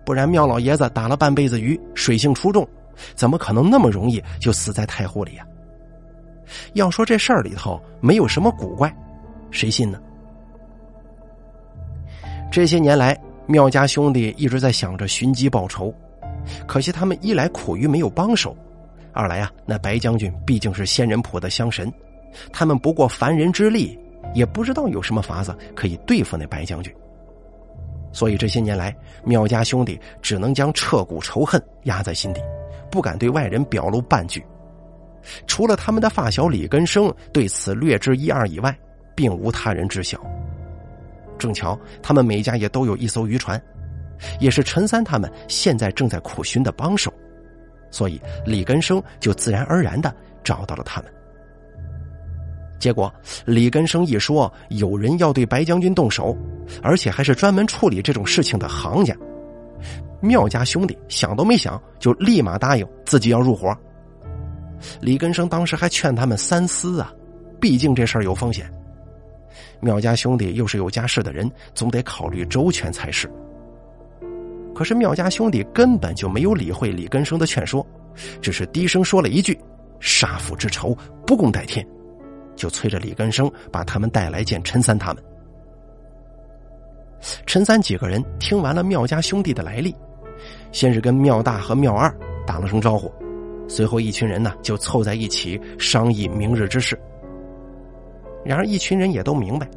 [0.04, 2.68] 不然妙老爷子打了半辈子鱼，水性出众，
[3.14, 5.46] 怎么可能那么容易就死在太湖里呀？
[6.72, 8.92] 要说这事儿里头没有什么古怪，
[9.52, 10.00] 谁信呢？
[12.50, 15.94] 这些年来，妙家兄弟一直在想着寻机报仇，
[16.66, 18.56] 可惜他们一来苦于没有帮手。
[19.12, 21.92] 二来啊，那白将军毕竟是仙人谱的香神，
[22.52, 23.96] 他们不过凡人之力，
[24.34, 26.92] 也不知道有什么法子可以对付那白将军。
[28.12, 28.92] 所以这些年来，
[29.24, 32.40] 苗家兄弟只能将彻骨仇恨压在心底，
[32.90, 34.44] 不敢对外人表露半句。
[35.46, 38.76] 除了他们的发小李根生对此略知一二以外，
[39.14, 40.20] 并无他人知晓。
[41.40, 43.60] 正巧他们每家也都有一艘渔船，
[44.38, 47.12] 也是陈三他们现在正在苦寻的帮手。
[47.90, 51.12] 所以李根生就自然而然的找到了他们。
[52.78, 53.12] 结果
[53.44, 56.36] 李根生一说有人要对白将军动手，
[56.82, 59.14] 而且还是专门处理这种事情的行家，
[60.20, 63.76] 妙家兄弟想都没想就立马答应自己要入伙。
[65.00, 67.12] 李根生当时还劝他们三思啊，
[67.60, 68.70] 毕竟这事儿有风险。
[69.80, 73.30] 妙家兄弟又是有家室的人，总得考虑周全才是。
[74.74, 77.86] 可是妙家兄弟根本就没有理会李根生的劝说，
[78.40, 79.58] 只是低声说了一句
[80.00, 80.96] ：“杀父之仇，
[81.26, 81.86] 不共戴天。”
[82.56, 85.22] 就催着李根生把他们带来见陈三他们。
[87.46, 89.94] 陈三几个人听完了妙家兄弟的来历，
[90.72, 92.14] 先是跟妙大和妙二
[92.46, 93.12] 打了声招呼，
[93.68, 96.98] 随后一群人呢就凑在一起商议明日之事。
[98.44, 99.68] 然而一群人也都明白，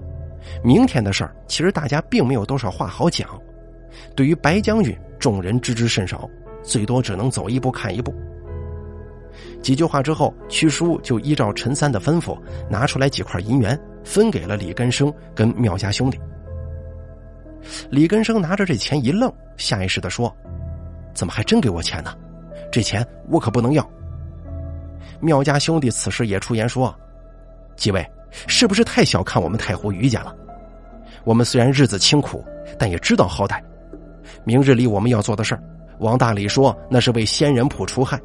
[0.64, 3.30] 明天的事儿其实大家并没有多少话好讲。
[4.16, 6.30] 对于白将军，众人知之甚少，
[6.64, 8.14] 最多只能走一步看一步。
[9.62, 12.38] 几句话之后，屈叔就依照陈三的吩咐，
[12.70, 16.20] 拿出来几块银元，分给了李根生跟妙家兄弟。
[17.90, 20.36] 李根生拿着这钱一愣，下意识的说
[21.16, 22.14] ：“怎么还真给我钱呢？
[22.72, 23.90] 这钱我可不能要。”
[25.22, 26.94] 妙家兄弟此时也出言说
[27.78, 28.06] ：“几位
[28.48, 30.36] 是不是太小看我们太湖余家了？
[31.24, 32.44] 我们虽然日子清苦，
[32.78, 33.62] 但也知道好歹。”
[34.46, 35.64] 明日里我们要做的事儿，
[36.00, 38.20] 往大里说那是为仙人铺除害，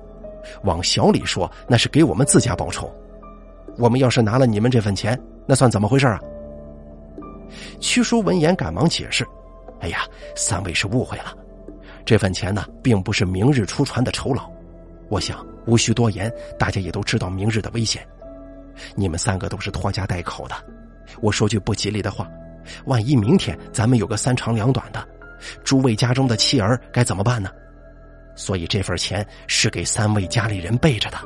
[0.63, 2.91] 往小里说那是给我们自家报仇。
[3.77, 6.21] 我们要是拿了你们这份钱，那算怎么回事啊？
[7.81, 9.27] 屈叔闻言赶忙解释
[9.81, 10.01] ：“哎呀，
[10.35, 11.37] 三位是误会了，
[12.05, 14.51] 这份钱呢，并不是明日出船的酬劳。
[15.09, 18.07] 我想无需多言，大家也都知道明日的危险。
[18.95, 20.55] 你们三个都是拖家带口的，
[21.21, 22.29] 我说句不吉利的话，
[22.87, 25.07] 万一明天咱们有个三长两短的。”
[25.63, 27.49] 诸位家中的妻儿该怎么办呢？
[28.35, 31.19] 所以这份钱是给三位家里人备着的。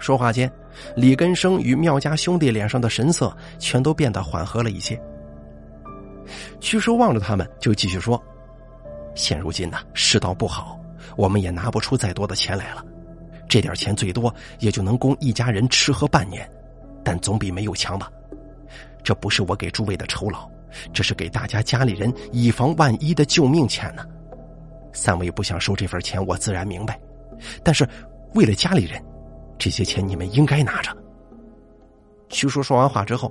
[0.00, 0.50] 说话间，
[0.96, 5.00] 李根生与妙家兄弟脸上的神色全都变得缓和了一些。
[6.58, 8.20] 屈叔望着他们，就继续说
[9.14, 10.76] ：“现如今呢，世道不好，
[11.16, 12.84] 我们也拿不出再多的钱来了。
[13.52, 16.50] 这点钱最多也就能供一家人吃喝半年，
[17.04, 18.10] 但总比没有强吧？
[19.04, 20.48] 这不是我给诸位的酬劳，
[20.90, 24.06] 这是给大家家里人以防万一的救命钱呢。
[24.94, 26.98] 三位不想收这份钱，我自然明白，
[27.62, 27.86] 但是
[28.32, 28.98] 为了家里人，
[29.58, 30.90] 这些钱你们应该拿着。”
[32.30, 33.30] 屈叔说完话之后。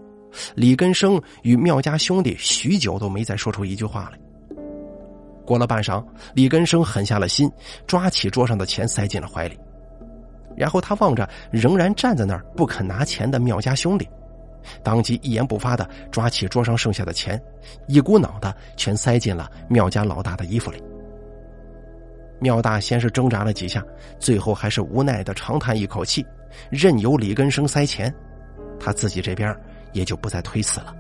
[0.56, 4.20] 李根生与妙家兄弟许久都没再说出一句话来。
[5.48, 6.06] 过了半晌，
[6.36, 7.52] 李根生狠下了心，
[7.88, 9.60] 抓起桌上的钱塞进了怀里，
[10.56, 14.08] 然后他望着仍然站在那儿不肯拿钱的妙家兄弟，
[14.84, 17.42] 当即一言不发的抓起桌上剩下的钱，
[17.88, 20.82] 一股脑的全塞进了妙家老大的衣服里。
[22.40, 23.84] 妙大先是挣扎了几下，
[24.20, 26.26] 最后还是无奈的长叹一口气，
[26.70, 28.14] 任由李根生塞钱，
[28.80, 29.56] 他自己这边。
[29.94, 30.96] 也就不再推辞了。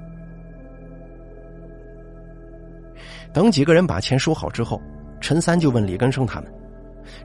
[3.31, 4.81] 等几个人把钱收好之后，
[5.21, 6.53] 陈三就问李根生他们：“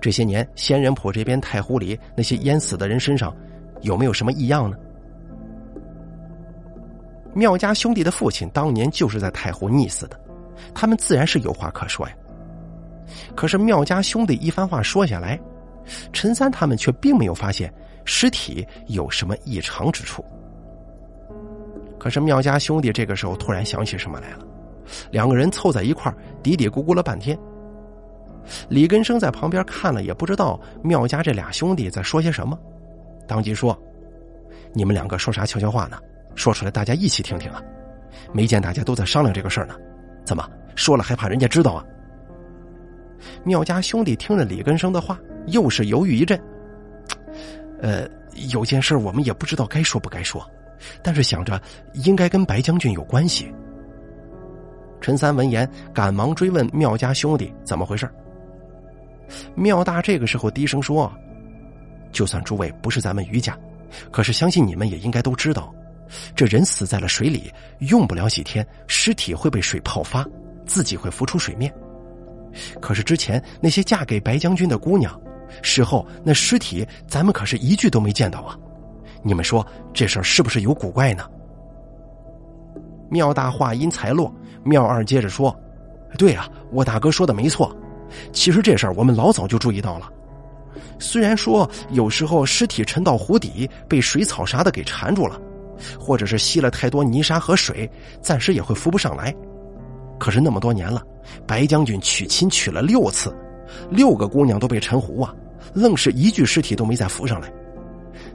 [0.00, 3.34] 这些年仙人坡这边太湖里那些淹死的人身上，
[3.82, 4.76] 有没有什么异样呢？”
[7.34, 10.18] 妙家兄弟的父亲当年就是在太湖溺死的，
[10.74, 12.14] 他们自然是有话可说呀。
[13.34, 15.38] 可是妙家兄弟一番话说下来，
[16.12, 17.72] 陈三他们却并没有发现
[18.04, 20.24] 尸体有什么异常之处。
[21.98, 24.46] 可是妙家兄弟这个时候突然想起什么来了，
[25.10, 26.12] 两个人凑在一块
[26.42, 27.38] 嘀嘀咕咕了半天。
[28.68, 32.58] 李根生在旁边看了，也不知道妙家这俩兄弟在说些什么，
[33.26, 33.76] 当即说
[34.72, 35.98] ：“你们两个说啥悄悄话呢？
[36.34, 37.62] 说出来大家一起听听啊！
[38.32, 39.74] 没见大家都在商量这个事儿呢，
[40.24, 41.84] 怎么说了还怕人家知道啊？”
[43.42, 46.40] 妙家兄弟听了李根生的话，又是犹豫一阵。
[47.80, 48.08] 呃，
[48.52, 50.44] 有件事我们也不知道该说不该说。
[51.02, 51.60] 但是想着
[52.04, 53.50] 应该跟白将军有关系，
[55.00, 58.06] 陈三闻言赶忙追问妙家兄弟怎么回事。
[59.54, 61.12] 妙大这个时候低声说
[62.12, 63.58] ：“就算诸位不是咱们余家，
[64.10, 65.74] 可是相信你们也应该都知道，
[66.34, 70.26] 这人死在了水里，用不了几天，尸体会被水泡发，
[70.66, 71.72] 自己会浮出水面。
[72.80, 75.20] 可是之前那些嫁给白将军的姑娘，
[75.62, 78.56] 事后那尸体咱们可是一具都没见到啊。”
[79.22, 81.28] 你们说这事儿是不是有古怪呢？
[83.10, 85.54] 妙大话音才落，妙二接着说
[86.16, 87.76] ：“对啊，我大哥说的没错。
[88.32, 90.08] 其实这事儿我们老早就注意到了。
[90.98, 95.40] 虽然说有时候尸体沉到湖底，被水草啥的给缠住了，
[95.98, 97.90] 或者是吸了太多泥沙和水，
[98.20, 99.34] 暂时也会浮不上来。
[100.18, 101.02] 可是那么多年了，
[101.46, 103.34] 白将军娶亲娶了六次，
[103.90, 105.34] 六个姑娘都被沉湖啊，
[105.74, 107.52] 愣是一具尸体都没再浮上来。”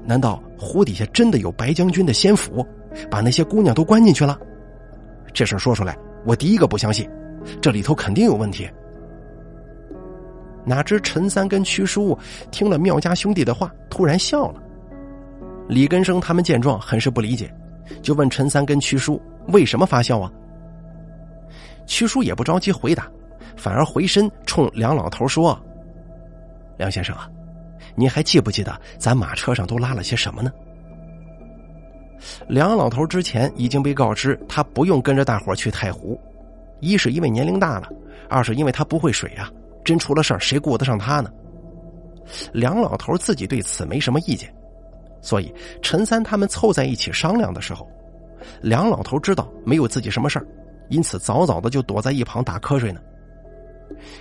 [0.06, 2.66] 难道湖底下真的有白将军的仙府，
[3.10, 4.38] 把那些姑娘都关进去了？
[5.34, 7.10] 这事说出来，我第一个不相信，
[7.62, 8.70] 这里头肯定有问题。
[10.66, 12.18] 哪知陈三跟屈叔
[12.52, 14.62] 听了妙家兄弟的话，突然笑了。
[15.68, 17.54] 李根生他们见状，很是不理解，
[18.02, 20.32] 就问陈三跟屈叔为什么发笑啊？
[21.86, 23.08] 屈叔也不着急回答，
[23.56, 25.60] 反而回身冲梁老头说
[26.78, 27.30] ：“梁先生啊。”
[27.94, 30.50] 您还记不记得咱马车上都拉了些什么呢？
[32.48, 36.20] 梁老头之前已经被告知，他不用跟着大伙去太湖，
[36.80, 37.90] 一是因为年龄大了，
[38.30, 39.52] 二是因为他不会水啊，
[39.84, 41.30] 真出了事儿谁顾得上他呢？
[42.54, 44.54] 梁老头自己对此没什么意见，
[45.22, 47.88] 所以陈三他们凑在一起商量的时候，
[48.62, 50.48] 梁老头知道没有自己什么事儿，
[50.90, 53.02] 因此早早的就躲在一旁打瞌睡呢。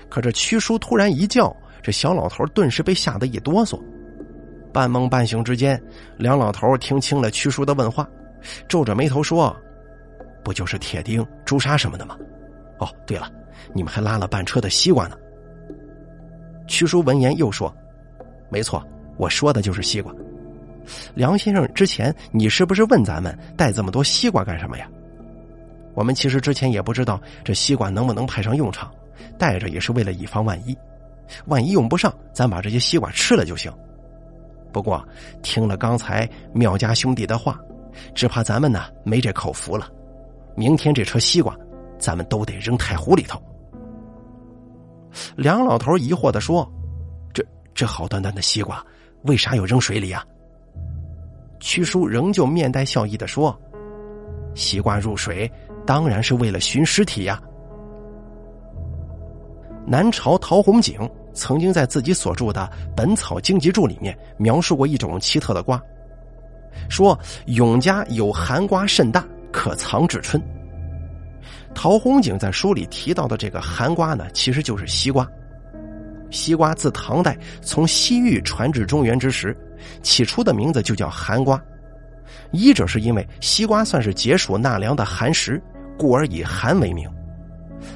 [0.08, 1.54] 可这屈叔突然一叫。
[1.82, 3.80] 这小老头顿时被吓得一哆嗦，
[4.70, 5.82] 半梦半醒之间，
[6.18, 8.06] 梁老头听清了屈叔的问话，
[8.68, 9.56] 皱着眉头说
[10.44, 12.18] ：“不就是铁钉、朱砂什么的吗？
[12.80, 13.30] 哦，对了，
[13.72, 15.16] 你们还拉了半车的西瓜呢。”
[16.70, 17.74] 屈叔闻言又说
[18.48, 18.80] ：“没错，
[19.16, 20.14] 我说的就是西瓜。
[21.16, 24.88] 梁先生，之前你是不是问咱们带这么多西瓜干什么呀？
[25.94, 28.88] 我们其实之前也不知道这西瓜能不能派上用场，
[29.36, 30.74] 带着也是为了以防万一。”
[31.46, 33.70] 万一用不上，咱把这些西瓜吃了就行。
[34.72, 35.04] 不过
[35.42, 37.58] 听了刚才妙家兄弟的话，
[38.14, 39.88] 只怕咱们呢没这口福了。
[40.54, 41.56] 明天这车西瓜，
[41.98, 43.42] 咱们都得扔太湖里头。
[45.36, 46.70] 梁老头疑惑的说
[47.32, 47.44] ：“这
[47.74, 48.84] 这好端端的西瓜，
[49.22, 50.24] 为啥要扔水里啊？”
[51.60, 53.58] 屈叔仍旧面带笑意的说
[54.54, 55.50] ：“西瓜入水，
[55.86, 57.40] 当然是为了寻尸体呀。”
[59.86, 65.82] 南朝陶弘景曾经在自己所著的《本草经集注》里面描述过一种奇特的瓜，
[66.88, 70.40] 说永嘉有寒瓜甚大，可藏至春。
[71.74, 75.26] 陶弘景在书里提到的这个寒瓜呢，其实就是西瓜。
[76.30, 79.56] 西瓜自唐代从西域传至中原之时，
[80.02, 81.60] 起初的名字就叫寒瓜。
[82.52, 85.60] 一者是因为西瓜算是解暑纳凉的寒食，
[85.98, 87.08] 故而以寒为名；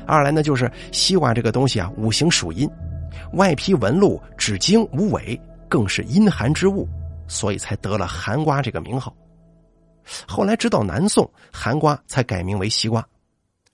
[0.07, 2.69] 二来呢，就是西瓜这个东西啊，五行属阴，
[3.35, 6.89] 外披纹路，指茎无尾，更是阴寒之物，
[7.29, 9.15] 所以才得了寒瓜这个名号。
[10.27, 13.07] 后来直到南宋，寒瓜才改名为西瓜，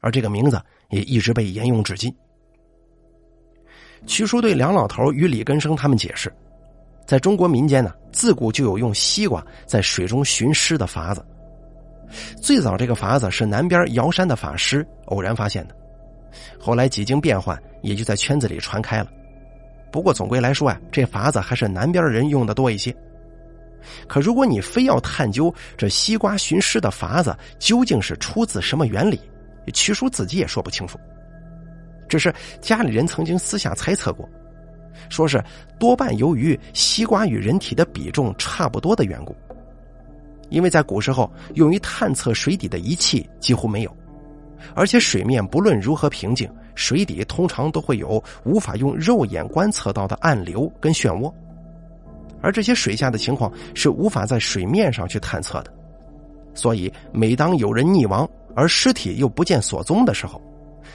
[0.00, 2.14] 而这个名字也一直被沿用至今。
[4.06, 6.32] 曲叔对梁老头与李根生他们解释，
[7.06, 11.24] 在中国民间呢，自古就有用西瓜在水中寻尸的法子。
[12.40, 15.76] 最早这个法子是南边瑶山的法师偶然发现的，
[16.58, 19.08] 后来几经变换，也就在圈子里传开了。
[19.92, 22.94] 不过总归来说呀，这法子还是南边人用的多一些。
[24.08, 29.20] 可如果你非要探究这西瓜寻尸的法子究竟是出自什么原理，
[29.70, 30.98] 曲叔自己也说不清楚。
[32.08, 34.28] 只是家里人曾经私下猜测过，
[35.08, 35.42] 说是
[35.78, 39.34] 多半由于西瓜与人体的比重差不多的缘故。
[40.48, 43.96] 因为在古时候，用于探测水底的仪器几乎没有，
[44.74, 51.32] 而且水面不论如何平静，水底通常都会有无法用肉眼观测到的暗流跟漩涡，
[52.42, 55.72] 而这些水下的情况是无法在水面上去探测的。
[56.52, 60.40] 所以，每当有人溺亡而尸体又不见所踪的时候，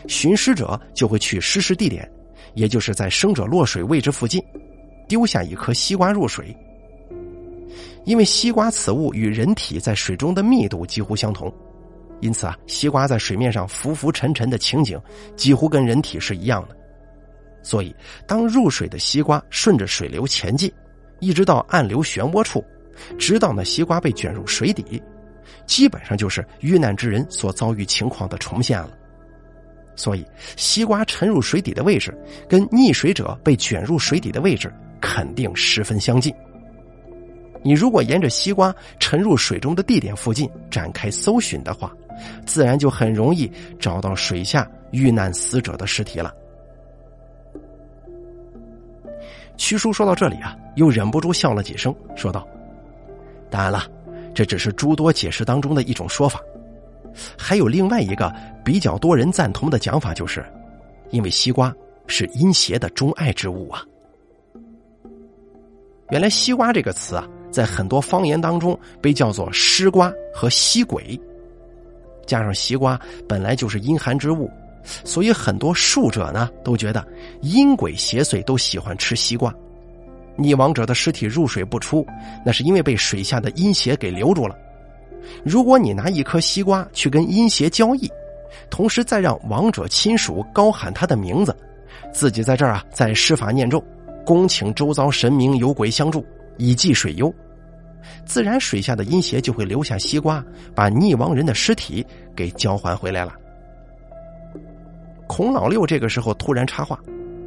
[0.08, 2.10] 寻尸者就会去失事地点，
[2.54, 4.44] 也就是在生者落水位置附近，
[5.08, 6.56] 丢下一颗西瓜入水。
[8.06, 11.52] 因为西瓜此物与人体在水中的密度几乎相同，
[12.22, 15.00] 因此啊，西瓜在水面上浮浮沉沉的情景
[15.36, 16.78] 几乎跟人体是一样的。
[17.64, 17.96] 所以，
[18.28, 20.72] 当入水的西瓜顺着水流前进，
[21.20, 22.64] 一直到暗流漩涡处，
[23.18, 25.02] 直到那西瓜被卷入水底，
[25.66, 28.90] 基本上就是遇难之人所遭遇情况的重现了。
[29.96, 30.26] 所以，
[30.58, 32.14] 西瓜沉入水底的位置，
[32.50, 36.34] 跟溺水者被卷入水底的位置肯定十分相近。
[37.64, 41.92] 你如果沿着西瓜沉入水中的地点附近展开搜寻的话，
[42.46, 46.34] 自然就很容易找到水下遇难死者的尸体了。
[49.58, 52.46] 屈叔说到这里啊，又忍不住笑了几声，说道
[53.50, 53.86] ：“当然了，
[54.36, 56.40] 这只是诸多解释当中的一种说法。”
[57.38, 58.30] 还有另外一个
[58.64, 60.46] 比较多人赞同的讲法，就是，
[61.12, 61.74] 因为西瓜
[62.08, 63.82] 是阴邪的钟爱之物啊。
[66.10, 71.18] 原来“西瓜”这个词啊，在很多方言当中被叫做“尸瓜”和“西鬼”，
[72.28, 74.52] 加上西瓜本来就是阴寒之物，
[74.84, 77.08] 所以很多术者呢都觉得
[77.42, 79.56] 阴鬼邪祟都喜欢吃西瓜。
[80.38, 82.06] 溺亡者的尸体入水不出，
[82.46, 84.56] 那是因为被水下的阴邪给留住了。
[85.44, 88.12] 如果你拿一颗西瓜去跟阴邪交易，
[88.70, 91.56] 同时再让亡者亲属高喊他的名字，
[92.14, 93.84] 自己在这儿啊再施法念咒，
[94.26, 96.26] 恭请周遭神明有鬼相助，
[96.58, 97.34] 以济水忧，
[98.26, 100.44] 自然水下的阴邪就会留下西瓜，
[100.76, 103.34] 把溺亡人的尸体给交还回来了。
[105.28, 107.00] 孔老六这个时候突然插话：“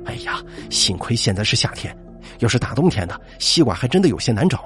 [0.04, 1.96] 哎呀，幸亏现在是夏天，
[2.38, 4.64] 要是大冬天的，西瓜还真的有些难找。”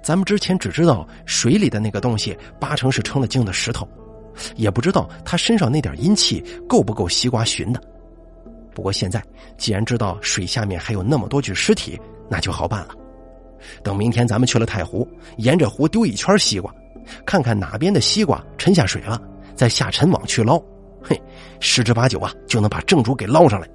[0.00, 3.86] 咱们之前只知道水里的那个东西八成是成了精的石头，
[4.54, 7.82] 也不知道他身上那点阴气够不够西瓜寻的。
[8.72, 9.20] 不过现在
[9.58, 12.94] 既然知道水下面还有那么多具尸体，那就好办了。
[13.82, 15.06] 等明天咱们去了太湖，
[15.38, 16.72] 沿着湖丢一圈西瓜，
[17.24, 19.20] 看看哪边的西瓜沉下水了，
[19.56, 20.62] 再下沉网去捞，
[21.02, 21.20] 嘿，
[21.58, 23.68] 十之八九啊就能把正主给捞上来。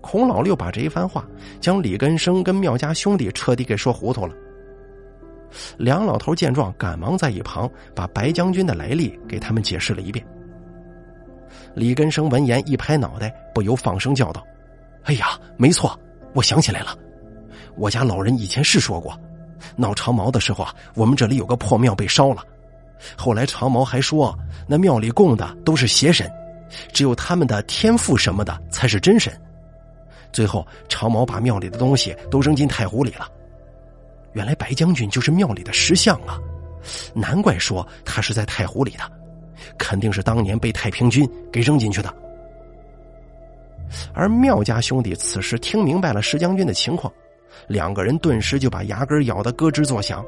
[0.00, 1.26] 孔老六把这一番话，
[1.60, 4.34] 将李根生跟妙家兄弟彻底给说糊涂了。
[5.76, 10.24] 梁老头见状，赶忙在一旁把白将军的来历给他们解释了一遍。
[11.74, 14.44] 李根生闻言一拍脑袋，不由放声叫道
[15.04, 15.98] ：“哎呀，没错，
[16.34, 16.96] 我想起来了，
[17.76, 19.18] 我家老人以前是说过，
[19.76, 22.42] 闹长毛的时候啊，我们这里有个破庙被烧了。
[23.16, 24.36] 后来长毛还说，
[24.68, 26.30] 那庙里供的都是邪神，
[26.92, 29.32] 只有他们的天赋什么的才是真神。”
[30.32, 33.28] 最后，长毛把庙里的东西都扔进太湖里了。
[34.32, 36.38] 原来白将军就是庙里的石像啊，
[37.14, 39.02] 难怪说他是在太湖里的，
[39.76, 42.14] 肯定是当年被太平军给扔进去的。
[44.14, 47.12] 而妙家兄弟此时听明白了石将军的情况，
[47.66, 50.24] 两个人顿时就把牙根咬得咯吱作响，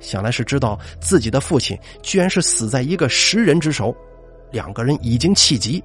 [0.00, 3.94] 想来是知道自己的父亲居然是死在一个食人之手，
[4.50, 5.84] 两个人已经气急。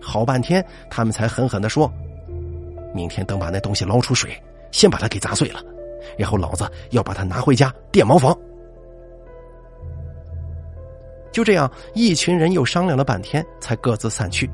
[0.00, 1.90] 好半天，他们才狠狠的说
[2.94, 4.30] ：“明天等把那东西捞出水，
[4.70, 5.60] 先把它给砸碎了，
[6.16, 8.34] 然后老子要把它拿回家垫茅房。”
[11.32, 14.48] 就这样，一群人又商量了半天，才各自散去。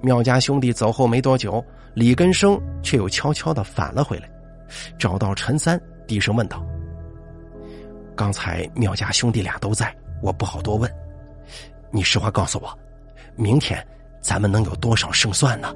[0.00, 1.62] 苗家兄弟走后没多久，
[1.92, 4.30] 李根生却又悄悄的返了回来，
[4.98, 6.64] 找到陈三，低声问道
[8.16, 10.90] ：“刚才苗家兄弟俩都在，我不好多问，
[11.90, 12.78] 你实话告诉我，
[13.36, 13.86] 明天
[14.22, 15.74] 咱们能有多少胜算呢？”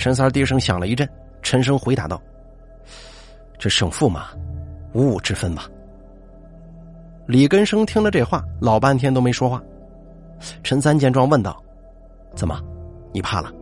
[0.00, 1.06] 陈三低声想了一阵，
[1.42, 2.18] 沉声回答道
[3.60, 4.28] ：“这胜负嘛，
[4.94, 5.68] 五五之分吧。”
[7.28, 9.62] 李根生听了这话，老半天都没说话。
[10.62, 11.62] 陈三见状问道
[12.34, 12.58] ：“怎么，
[13.12, 13.52] 你怕了？”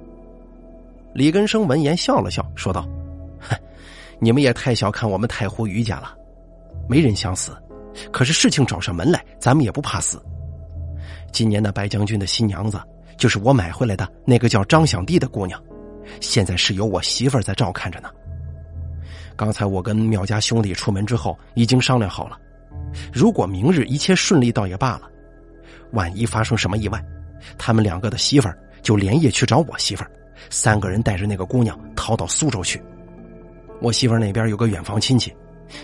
[1.13, 2.89] 李根生闻言笑了笑，说道
[3.43, 3.57] ：“哼，
[4.21, 6.17] 你们也太小看我们太湖余家了。
[6.89, 7.51] 没人想死，
[8.13, 10.23] 可是事情找上门来，咱们也不怕死。
[11.33, 12.81] 今年那白将军的新娘子，
[13.17, 15.61] 就是我买回来的那个叫张响娣的姑娘，
[16.21, 18.11] 现在是由我媳妇儿在照看着呢。
[19.37, 22.39] 刚才我跟苗家兄弟出门之后，已经商量好了。”
[23.13, 25.03] 如果明日一切顺利，倒也罢了；
[25.93, 27.05] 万一发生什么意外，
[27.57, 30.11] 他们两个的媳妇儿就连夜去找我媳妇儿，
[30.51, 32.83] 三个人带着那个姑娘逃到苏州去。
[33.81, 35.35] 我媳妇儿那边有个远房亲戚，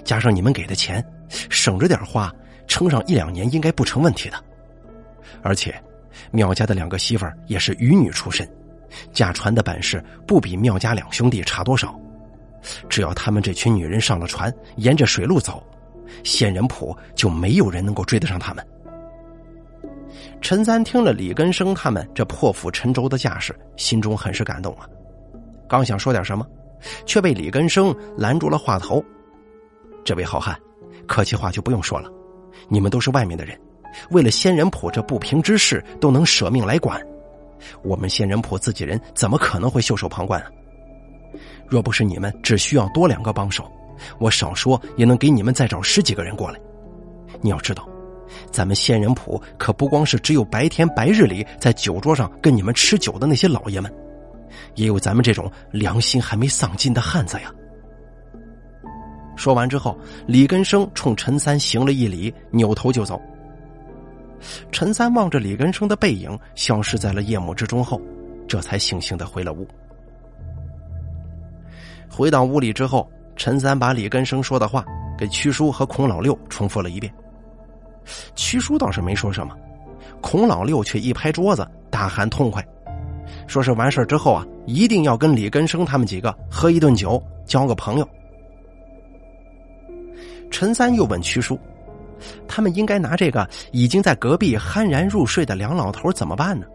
[0.02, 2.32] 加上你们给的钱，省着点花，
[2.66, 4.36] 撑上一两年应该不成问题的。
[5.42, 5.74] 而且，
[6.30, 8.48] 苗家的两个媳妇儿也是渔女出身，
[9.12, 11.98] 驾船的本事不比妙家两兄弟差多少。
[12.88, 15.62] 只要他们这群女人上了船，沿着水路走。
[16.22, 18.66] 仙人浦就没有人能够追得上他们。
[20.40, 24.88] 陈三听了李根生他们这破釜沉舟的架势，心中很是感动啊。
[25.68, 26.46] 刚想说点什么，
[27.06, 29.02] 却被李根生拦住了话头。
[30.04, 30.58] 这位好汉，
[31.06, 32.10] 客气话就不用说了。
[32.68, 33.58] 你们都是外面的人，
[34.10, 37.04] 为了仙人浦这不平之事都能舍命来管，
[37.82, 40.50] 我们仙人浦自己人怎么可能会袖手旁观啊？
[41.66, 43.70] 若不是你们只需要多两个帮手。
[44.18, 46.58] 我少说也能给你们再找十几个人过来。
[47.40, 47.88] 你要知道，
[48.50, 53.92] 咱们仙人浦可不光是只有白天白日里在酒桌上跟你们吃酒的那些老爷们，
[54.74, 57.52] 也有咱们这种良心还没丧尽的汉子呀。
[59.36, 59.96] 说完之后，
[60.26, 63.20] 李根生冲陈三行了一礼，扭头就走。
[64.70, 68.00] 陈三望着李根生的背影消失在了夜幕之中后，
[68.46, 69.66] 这才悻悻的回了屋。
[72.08, 73.10] 回到屋里之后。
[73.36, 74.84] 陈三把李根生说的话
[75.18, 77.12] 给屈叔和孔老六重复了一遍。
[78.36, 79.56] 屈叔倒是没说什么，
[80.20, 82.64] 孔老六却一拍桌子，大喊痛快，
[83.48, 88.08] 说是完事之后啊，一定要跟李根生他们几个喝一顿酒，交个朋友。
[90.48, 91.58] 陈三又问屈叔
[92.46, 96.66] ：“他们应该拿这个已经在隔壁酣然入睡的梁老头怎么办呢？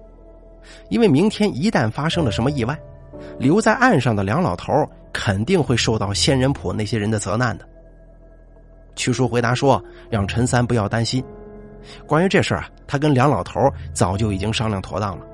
[0.90, 2.78] 因为明天一旦发生了什么意外。”
[3.38, 4.72] 留在岸上的梁老头
[5.12, 7.68] 肯定会受到仙人浦那些人的责难的。
[8.96, 11.22] 屈叔回答说：“让陈三不要担心，
[12.08, 13.60] 关于这事啊，他跟梁老头
[13.92, 15.26] 早就已经商量妥当了。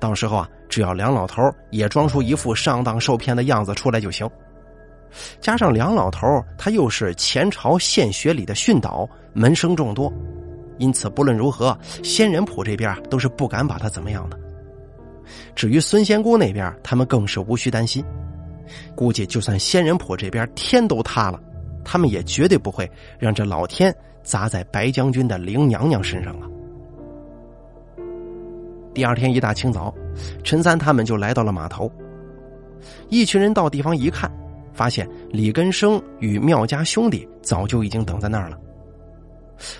[0.00, 4.28] 到时候啊，只要梁老头也装出一副上当受骗的样子出来就行。
[5.40, 6.26] 加上梁老头
[6.58, 10.10] 他又是前朝献血里的训导，门生众多，
[10.78, 14.38] 因此不论如何，仙人堡这边都是不敢把他怎么样的。”
[15.54, 18.02] 至于孙仙姑那边，他们更是无需担心。
[18.94, 21.38] 估计就算仙人堡这边天都塌了，
[21.84, 26.48] 他们也绝对不会让这老天砸在白将军的林娘娘身上啊！
[28.94, 29.94] 第二天一大清早，
[30.42, 31.90] 陈三他们就来到了码头。
[33.08, 34.30] 一群人到地方一看，
[34.72, 38.58] 发现李根生与妙家兄弟早就已经等在那儿了。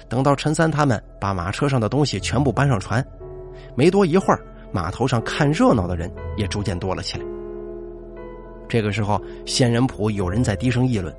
[0.08, 3.04] 等到陈三他们把马车上的东西全部搬上船，
[3.74, 4.40] 没多一会儿。
[4.72, 7.24] 码头上看热闹的人也逐渐多了起来。
[8.68, 11.14] 这个时候，仙人浦有人在低声议论，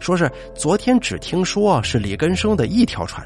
[0.00, 3.24] 说是昨天只听说是李根生的一条船，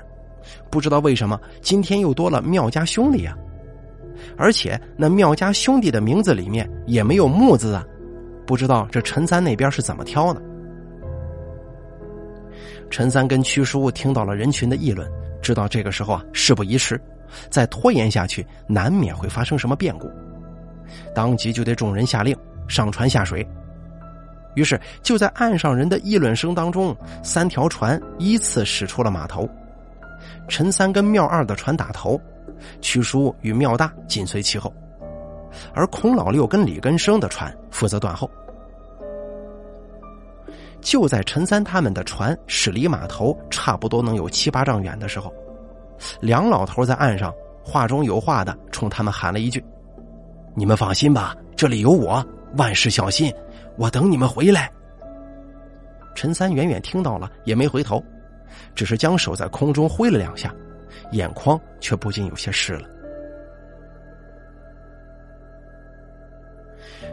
[0.70, 3.34] 不知道为什么今天又多了妙家兄弟啊！
[4.36, 7.84] 而且那妙家兄弟的名字里面也没有木字啊，
[8.46, 10.42] 不知道这陈三那边是怎么挑的。
[12.90, 15.08] 陈三跟屈叔听到了人群的议论，
[15.42, 17.00] 知道这个时候啊，事不宜迟。
[17.50, 20.10] 再拖延下去，难免会发生什么变故，
[21.14, 22.34] 当即就得众人下令
[22.66, 23.46] 上船下水。
[24.54, 29.46] 于是就在岸上人的议论声当中，三条船依次驶出了码头。
[30.48, 32.18] 陈三跟妙二的船打头，
[32.80, 34.72] 屈叔与妙大紧随其后，
[35.74, 38.28] 而孔老六跟李根生的船负责断后。
[40.80, 45.32] 就在陈三他们的船驶离码头差不多能有七八丈远的时候。
[46.20, 49.64] 梁老头在岸上话中有话的冲他们喊了一句
[50.54, 52.24] ：“你们放心吧，这里有我，
[52.56, 53.32] 万事小心，
[53.76, 54.70] 我等你们回来。”
[56.14, 58.02] 陈三远远听到了，也没回头，
[58.74, 60.54] 只是将手在空中挥了两下，
[61.12, 62.88] 眼眶却不禁有些湿了。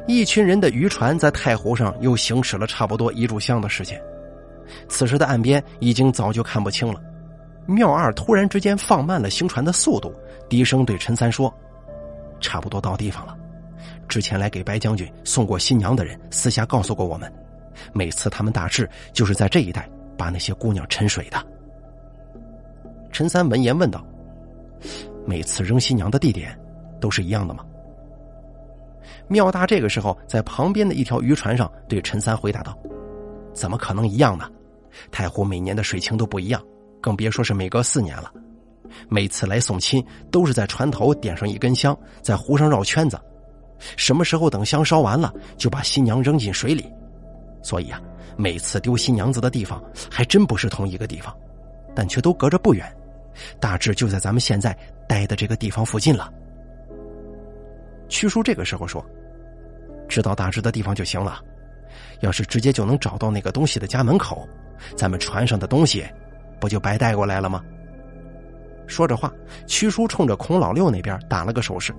[0.08, 4.00] 一群人的渔船在太湖上又行驶了差不多一炷香的时间，
[4.88, 7.02] 此时的岸边已经早就看不清了。
[7.66, 10.14] 妙二突然之间放慢了行船的速度，
[10.48, 11.52] 低声对陈三说
[12.40, 13.36] ：“差不多到地方了。
[14.08, 17.32] 之前来给白将军送过新娘的人私下告诉过我们。”
[17.92, 21.44] 每次他们大致就是在这一带把那些姑娘沉水的。
[23.12, 24.06] 陈三闻言问道
[25.26, 26.58] ：“每次扔新娘的地点
[27.02, 27.66] 都是一样的吗？”
[29.28, 32.78] 妙大这个时候在旁边的一条渔船上对陈三回答道
[33.54, 34.50] ：“怎么可能一样呢？
[35.12, 36.62] 太湖每年的水情都不一样，
[37.02, 38.32] 更别说是每隔四年了。
[39.10, 43.20] 每次来送亲都是在船头点上一根香，在湖上绕圈子，
[43.98, 46.86] 什么时候等香烧完了，就把新娘扔进水里。”
[47.64, 48.00] 所以啊，
[48.38, 51.36] 每次丢新娘子的地方还真不是同一个地方，
[51.96, 52.96] 但却都隔着不远，
[53.60, 54.78] 大致就在咱们现在
[55.10, 56.32] 待的这个地方附近了。
[58.08, 59.04] 屈叔这个时候说
[60.16, 61.42] ：“知道大致的地方就行了，
[62.22, 64.48] 要是直接就能找到那个东西的家门口，
[64.96, 66.06] 咱们船上的东西
[66.58, 67.62] 不就白带过来了吗？”
[68.88, 69.30] 说着话，
[69.68, 71.94] 屈叔冲着孔老六那边打了个手势。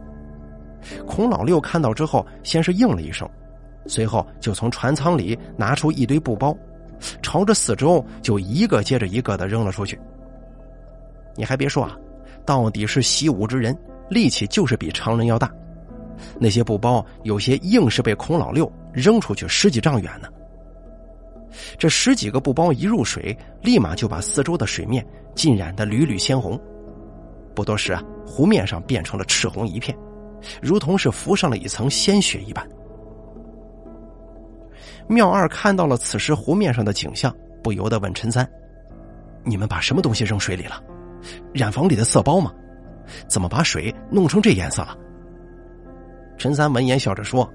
[1.06, 3.28] 孔老六看到之后，先是应了一声。
[3.86, 6.56] 随后就从船舱里拿出一堆布包，
[7.20, 10.00] 朝着四周就一个接着一个的扔了出去。
[11.34, 11.94] 你还别说啊，
[12.46, 13.76] 到底是习武之人，
[14.08, 15.52] 力气就是比常人要大。
[16.38, 20.28] 那些布包有些硬是被孔老六扔出去十几丈远呢。
[21.78, 26.60] 这十几个布包一入水，立马就把四周的水面浸染的缕缕鲜红。
[27.54, 29.96] 不多时啊，湖面上变成了赤红一片，
[30.60, 32.66] 如同是浮上了一层鲜血一般。
[35.08, 38.46] 妙二看到了此时湖面上的景象，不由得问陈三
[39.44, 40.82] ：“你们把什么东西扔水里了？
[41.54, 42.52] 染房里的色包吗？
[43.28, 44.94] 怎么把水弄成这颜色了？”
[46.36, 47.50] 陈三闻言笑着说：“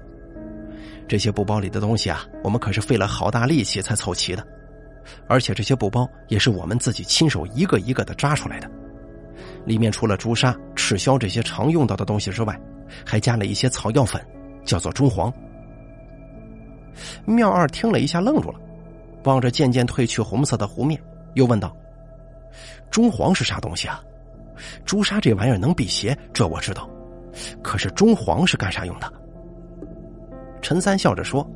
[1.08, 4.46] 这些布包里的东西啊，我们可是费了好大力气才凑齐的，
[5.28, 8.70] 而且这些布包也是我们自己亲手一个一个的扎出来的。
[9.64, 12.60] 里面除了朱砂、赤霄这些常用到的东西之外，
[13.06, 14.20] 还加了一些草药粉，
[14.64, 15.32] 叫做中黄。”
[17.24, 18.58] 妙二听了一下，愣住了，
[19.24, 21.00] 望着渐渐褪去红色的湖面，
[21.34, 21.74] 又问道
[22.90, 24.02] ：“中黄是啥东西啊？
[24.84, 26.88] 朱砂这玩意儿能辟邪，这我知道。
[27.62, 29.12] 可是中黄是干啥用的？”
[30.60, 31.48] 陈三笑着说：“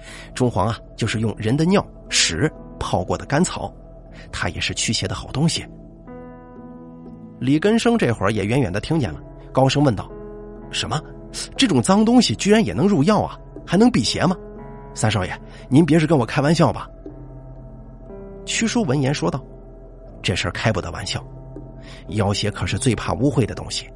[0.34, 3.72] 中黄啊，就是用人的尿屎泡过的干草，
[4.30, 5.66] 它也是驱邪的好东西。”
[7.40, 9.20] 李根生这会儿也远远的听见了，
[9.52, 10.10] 高声问道
[10.70, 11.00] ：“什么？
[11.56, 13.38] 这种脏东西居然也能入药啊？
[13.66, 14.36] 还能辟邪吗？”
[14.94, 15.38] 三少爷，
[15.68, 16.88] 您别是跟我开玩笑吧？
[18.46, 19.44] 屈叔闻言说道
[20.22, 21.22] ：“这事儿开不得玩笑，
[22.08, 23.90] 妖邪可是最怕污秽的东西，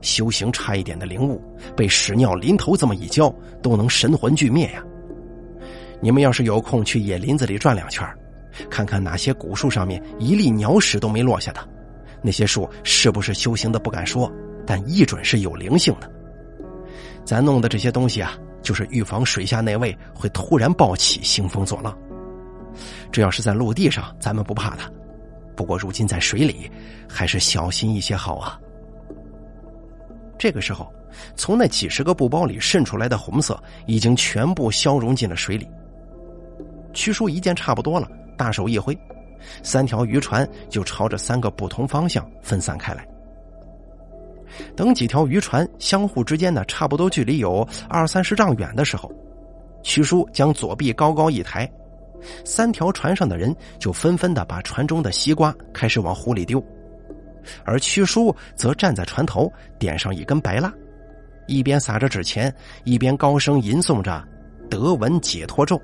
[0.00, 1.40] 修行差一点的灵物，
[1.76, 4.82] 被屎尿淋头这么一浇，都能神魂俱灭呀！
[6.00, 8.06] 你们要是有空去野林子里转两圈，
[8.70, 11.60] 看看哪些古树上面一粒鸟屎都没落下的，
[12.22, 14.30] 那些树是不是修行的不敢说，
[14.66, 16.10] 但一准是有灵性的。
[17.24, 21.96] 咱弄的这些东西啊。”就是预防水下那位会突然暴起兴风作浪。
[23.10, 24.86] 这要是在陆地上，咱们不怕他；
[25.56, 26.70] 不过如今在水里，
[27.08, 28.60] 还是小心一些好啊。
[30.40, 30.90] 这个时候，
[31.36, 35.68] 从那几十个布包里渗出来的红色已经全部消融进了水里。
[36.94, 38.98] 屈叔一见差不多了，大手一挥，
[39.62, 43.06] 三条渔船就朝着三个不同方向分散开来。
[44.74, 49.12] 等几条渔船相互之间的差不多距离有二三十丈远的时候，
[49.82, 51.70] 屈叔将左臂高高一抬，
[52.46, 56.64] 三条船上的人就纷纷的把船中的西瓜开始往湖里丢，
[57.64, 60.72] 而屈叔则站在船头点上一根白蜡，
[61.46, 64.26] 一边撒着纸钱，一边高声吟诵着
[64.68, 65.80] 德文解脱咒，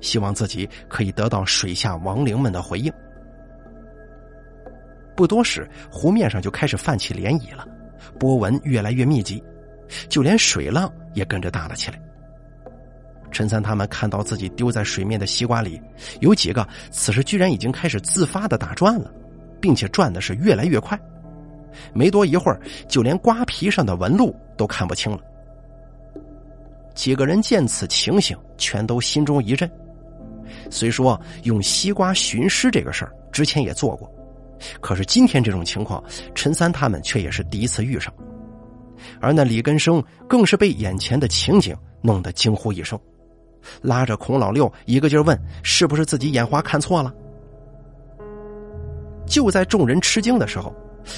[0.00, 2.92] 希望自己可以得到水下亡灵们的回应。
[5.16, 7.66] 不多时，湖面上就开始泛起涟漪了。
[8.18, 9.42] 波纹越来越密集，
[10.08, 12.00] 就连水浪也跟着大了起来。
[13.32, 15.80] 陈三他们看到自己丢在水面的西瓜里，
[16.20, 19.10] 有几个此时居然已经开始自发的打转了，
[19.60, 20.98] 并且转的是越来越快。
[21.92, 25.20] 没多一会儿，就连瓜皮上的纹路都看不清了。
[26.94, 29.70] 几个人见此情形，全都心中一震。
[30.70, 34.10] 虽说用西瓜寻尸这个事儿之前也做过。
[34.80, 36.02] 可是今天这种情况，
[36.34, 38.10] 陈三他们却也是第一次遇上。
[39.20, 42.98] 而那李根生更是被眼前的情景弄得惊呼一声，
[43.82, 47.12] 拉着孔老六一个劲儿问：“是不是自己眼花看错了？”
[49.26, 50.74] 就在众人吃惊的时候，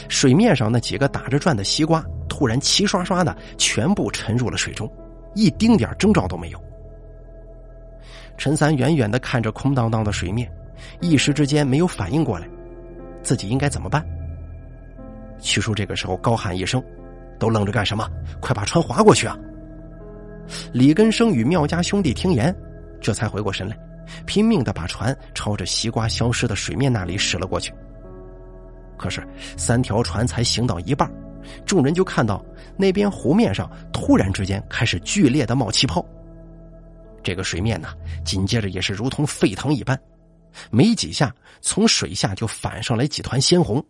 [0.09, 4.91] 水面上那几个打着转的西瓜突然齐刷刷的全部沉入了水中，
[5.35, 6.61] 一丁点征兆都没有。
[8.37, 10.51] 陈三远远的看着空荡荡的水面，
[11.01, 12.49] 一时之间没有反应过来，
[13.23, 14.05] 自己应该怎么办。
[15.41, 16.83] 曲叔这个时候高喊一声。
[17.39, 18.11] 都愣着干什么？
[18.41, 19.39] 快把船划过去啊！
[20.73, 22.53] 李根生与妙家兄弟听言，
[23.01, 23.79] 这才回过神来，
[24.27, 27.73] 拼命的把船朝着西瓜消失的水面那里驶了过去。
[28.99, 29.27] 可是
[29.57, 31.11] 三条船才行到一半，
[31.65, 32.45] 众人就看到
[32.77, 36.05] 那边湖面上突然之间开始剧烈的冒气泡。
[37.23, 37.89] 这个水面呢，
[38.25, 39.99] 紧接着也是如同沸腾一般，
[40.71, 43.83] 没几下，从水下就反上来几团鲜红。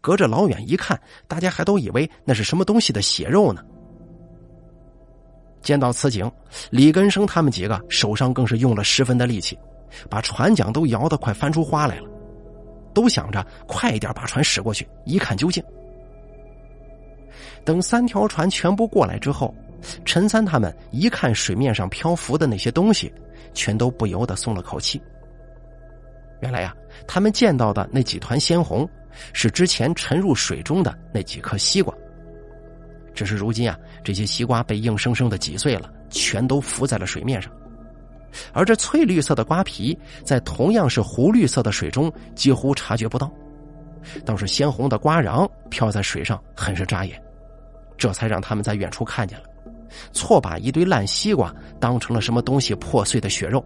[0.00, 0.98] 隔着老远一看，
[1.28, 3.62] 大家还都以为那是什么东西的血肉呢。
[5.60, 6.30] 见到此景，
[6.70, 9.58] 李根生他们几个手上更是用了十分的力气，
[10.08, 12.08] 把船桨都摇得快翻出花来了，
[12.96, 15.62] 都想着快一点把船驶过去，一看究竟。
[17.62, 19.54] 等三条船全部过来之后，
[20.06, 23.12] 陈三他们一看水面上漂浮的那些东西，
[23.52, 24.98] 全都不由得松了口气。
[26.40, 26.74] 原来呀，
[27.06, 28.88] 他们见到的那几团鲜红。
[29.32, 31.94] 是之前沉入水中的那几颗西瓜，
[33.14, 33.74] 只是如今啊，
[34.04, 37.50] 这些西瓜被硬生生的挤碎了，全都浮在了水面上。
[38.52, 43.30] 而这翠绿色的瓜皮，在同样是湖绿色的水中几乎察觉不到，
[44.24, 47.20] 倒是鲜红的瓜瓤飘在水上，很是扎眼。
[47.96, 49.44] 这才让他们在远处看见了，
[50.12, 53.64] 错把一堆烂西瓜当成了什么东西破碎的血肉。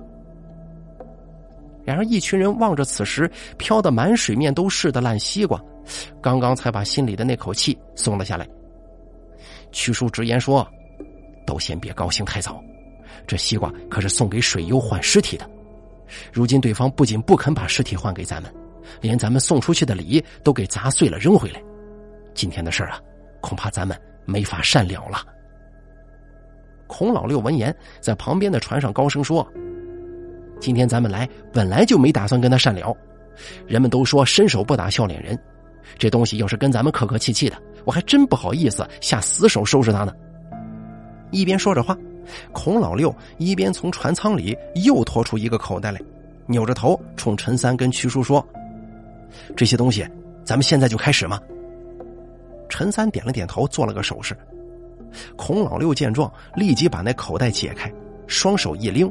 [1.84, 5.60] 然而，一群人望着此时飘得满水面都是的烂西瓜，
[6.20, 8.46] 刚刚才把心里的那口气松了下来。
[9.72, 10.64] 屈叔直言说
[11.46, 12.62] ：“都先别高兴太早，
[13.26, 15.48] 这西瓜可是送给水优换尸体的。
[16.32, 18.52] 如今对方不仅不肯把尸体换给咱们，
[19.00, 21.62] 连咱们送出去的礼都给砸碎了扔回来。
[22.34, 23.00] 今天的事啊，
[23.40, 25.24] 恐怕咱们没法善了了。”
[26.88, 29.46] 孔老六闻言，在旁边的船上高声说。
[30.58, 32.94] 今天咱们来本来就没打算跟他善了，
[33.66, 35.38] 人们都说伸手不打笑脸人，
[35.96, 37.56] 这东西要是跟咱们客客气气的，
[37.86, 40.12] 我还真不好意思下死手收拾他呢。
[41.30, 41.96] 一边说着话，
[42.52, 46.00] 孔老六一边从船舱里又拖出一个口袋来，
[46.46, 48.46] 扭着头冲陈三跟屈叔说
[49.56, 50.06] ：“这些东西，
[50.44, 51.40] 咱们现在就开始吗？”
[52.68, 54.36] 陈三点了点头，做了个手势。
[55.36, 57.92] 孔老六见状，立即把那口袋解开，
[58.26, 59.10] 双手一拎。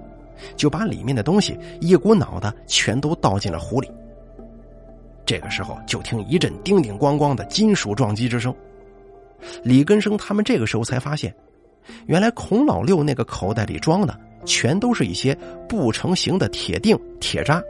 [0.56, 3.92] 就把里面的东西一股脑的全都倒进了湖里。
[5.26, 8.56] 这个时候，就听一阵叮叮咣咣的金属撞击之声。
[9.64, 11.36] 李根生他们这个时候才发现，
[12.06, 15.36] 原来孔老六那个口袋里装的全都是一些
[15.68, 17.62] 不成形的铁锭、铁渣，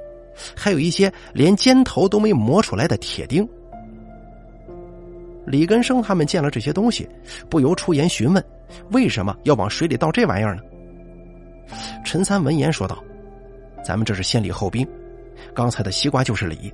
[0.55, 3.47] 还有一些连尖头都没磨出来的铁钉。
[5.45, 7.09] 李根生他们见了这些东西，
[7.49, 8.43] 不由出言询问：
[8.91, 10.61] 为什么要往水里倒这玩意儿呢？
[12.03, 13.03] 陈三闻言说道
[13.83, 14.87] ：“咱们这是先礼后兵，
[15.53, 16.71] 刚才的西瓜就是礼，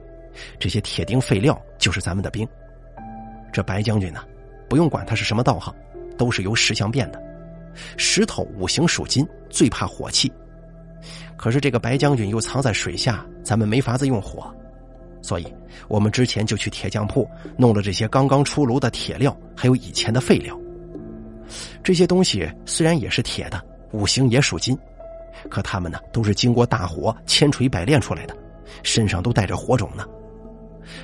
[0.60, 2.46] 这些铁钉废料就是咱们的兵。
[3.54, 4.22] 这白将军呢，
[4.68, 5.74] 不用管他是什么道行，
[6.18, 7.22] 都是由石像变的。
[7.98, 10.32] 石头五行属金，最怕火气。
[11.36, 14.54] 可是这个白将军又藏在水下，咱们没法子用火，
[15.22, 15.54] 所以
[15.88, 20.58] 我们之前就去铁匠铺弄了这些刚刚出炉的铁料，还有以前的废料。
[21.84, 23.62] 这些东西虽然也是铁的。”
[23.92, 24.78] 五行也属金，
[25.50, 28.36] 可他们呢都是经过大火千锤百炼出来的，
[28.84, 30.06] 身上都带着火种呢。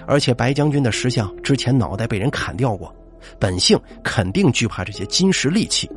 [0.05, 2.93] 而且白将军的石像之前脑袋被人砍掉过，
[3.39, 5.89] 本性肯定惧怕这些金石利器，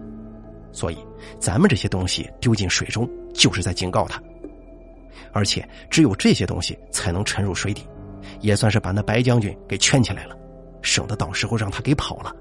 [0.73, 0.99] 所以
[1.39, 4.23] 咱们这些东西丢进水中就是在警告他。
[5.33, 7.87] 而且只有这些东西才能沉入水底，
[8.41, 10.37] 也算是把那白将军给圈起来了，
[10.83, 12.35] 省得到时候让他给跑了。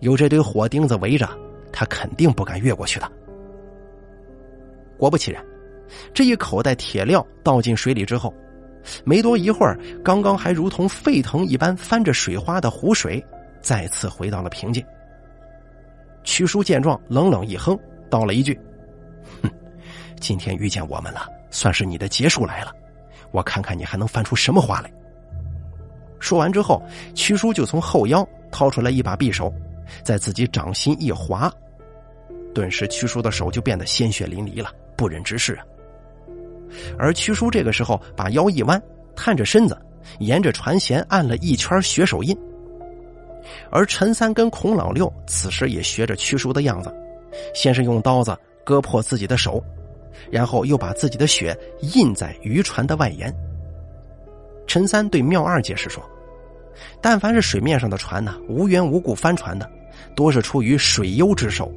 [0.00, 1.28] 有这堆火钉子围着。
[1.72, 3.10] 他肯定不敢越过去的。
[4.96, 5.44] 果不其然，
[6.14, 8.32] 这一口袋铁料倒进水里之后，
[9.04, 13.22] 没多一会儿，刚刚还如同沸腾一般翻着水花的湖水，
[13.66, 14.80] 再次回到了平静。
[16.22, 17.76] 屈叔见状，冷冷一哼，
[18.08, 18.56] 道了一句
[19.42, 19.50] ：“哼，
[20.20, 22.72] 今天遇见我们了，算是你的结束来了。
[23.32, 24.92] 我看看你还能翻出什么花来。”
[26.20, 26.80] 说完之后，
[27.12, 29.52] 屈叔就从后腰掏出来一把匕首，
[30.04, 31.52] 在自己掌心一划。
[32.54, 35.64] 顿时，屈叔的手就变得鲜血淋漓了，不忍直视啊。
[36.96, 38.80] 而屈叔这个时候把腰一弯，
[39.16, 39.76] 探着身子，
[40.20, 42.38] 沿着船舷按了一圈血手印。
[43.70, 46.92] 而陈三跟孔老六此时也学着屈叔的样子，
[47.54, 49.62] 先是用刀子割破自己的手，
[50.30, 53.34] 然后又把自己的血印在渔船的外沿。
[54.66, 56.02] 陈三对妙二解释说
[57.00, 59.70] ：“但凡是水面上的船呢，无缘无故翻船的，
[60.16, 61.72] 多是出于水幽之手。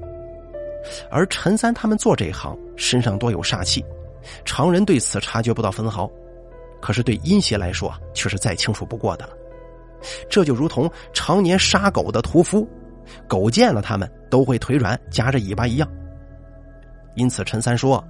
[1.11, 3.85] 而陈三他们做这一行，身上多有煞气，
[4.43, 6.09] 常人对此察觉不到分毫，
[6.81, 9.33] 可是对阴邪来说，却是再清楚不过的了。
[10.29, 12.67] 这就如同常年杀狗的屠夫，
[13.27, 15.89] 狗见了他们都会腿软，夹着尾巴一样。
[17.15, 18.03] 因此，陈三说。”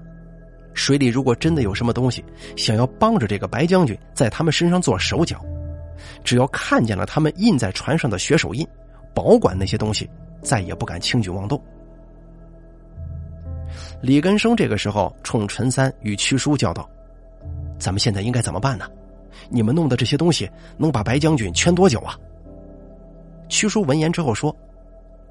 [0.76, 2.24] 水里如果真的有什么东西
[2.56, 5.44] 想要帮着这个白将军在他们身上做手脚，
[6.24, 8.66] 只要看见了他们印在船上的血手印，
[9.14, 10.08] 保管那些东西
[10.42, 11.62] 再也不敢轻举妄动。
[14.00, 16.88] 李根生这个时候冲陈三与屈叔叫道
[17.80, 18.86] ：“咱们现在应该怎么办呢？
[19.50, 22.18] 你们弄的这些东西能把白将军圈多久啊？”
[23.48, 24.56] 屈叔闻言之后说：“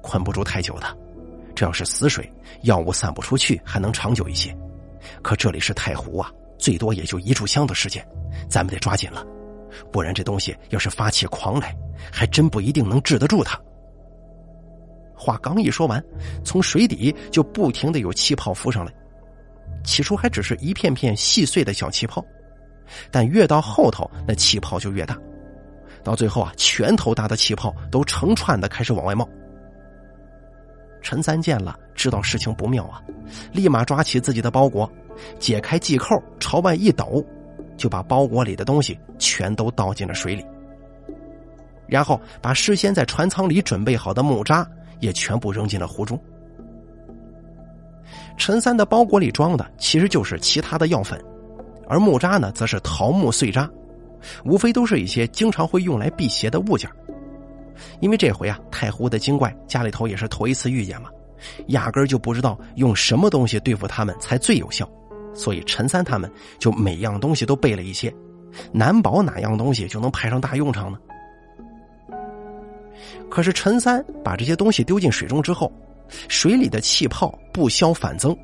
[0.01, 0.97] 困不住太久的，
[1.55, 2.31] 这要是死水，
[2.63, 4.55] 药物散不出去，还能长久一些。”
[5.23, 8.05] 可这里是太湖啊，最多也就一炷香的时间，
[8.49, 9.25] 咱们得抓紧了，
[9.91, 11.73] 不然这东西要是发起狂来，
[12.11, 13.59] 还真不一定能治得住它。
[15.15, 16.03] 话刚一说完，
[16.43, 18.93] 从水底就不停的有气泡浮上来，
[19.83, 22.23] 起初还只是一片片细碎的小气泡，
[23.11, 25.17] 但越到后头，那气泡就越大，
[26.03, 29.27] 到最后啊，拳头大的气泡都成串的开始往外冒。
[31.01, 33.01] 陈三见了，知道事情不妙啊，
[33.51, 34.91] 立马抓起自己的包裹，
[35.39, 37.23] 解开系扣，朝外一抖，
[37.77, 40.45] 就把包裹里的东西全都倒进了水里。
[41.87, 44.69] 然后把事先在船舱里准备好的木渣
[44.99, 46.21] 也全部扔进了湖中。
[48.37, 51.19] 陈三的包裹里装的其实就是其他的药粉，
[51.89, 53.69] 而木渣呢，则是桃木碎渣，
[54.45, 56.89] 无非都是一些经常会用来辟邪的物件。
[57.99, 61.09] 因为这回啊，太湖的精怪家里头也是头一次遇见嘛，
[61.67, 64.87] 压根就不知道用什么东西对付他们才最有效，
[65.33, 68.13] 所以陈三他们就每样东西都备了一些，
[68.71, 70.99] 难保哪样东西就能派上大用场呢。
[73.29, 75.71] 可是陈三把这些东西丢进水中之后，
[76.27, 78.35] 水里的气泡不消反增，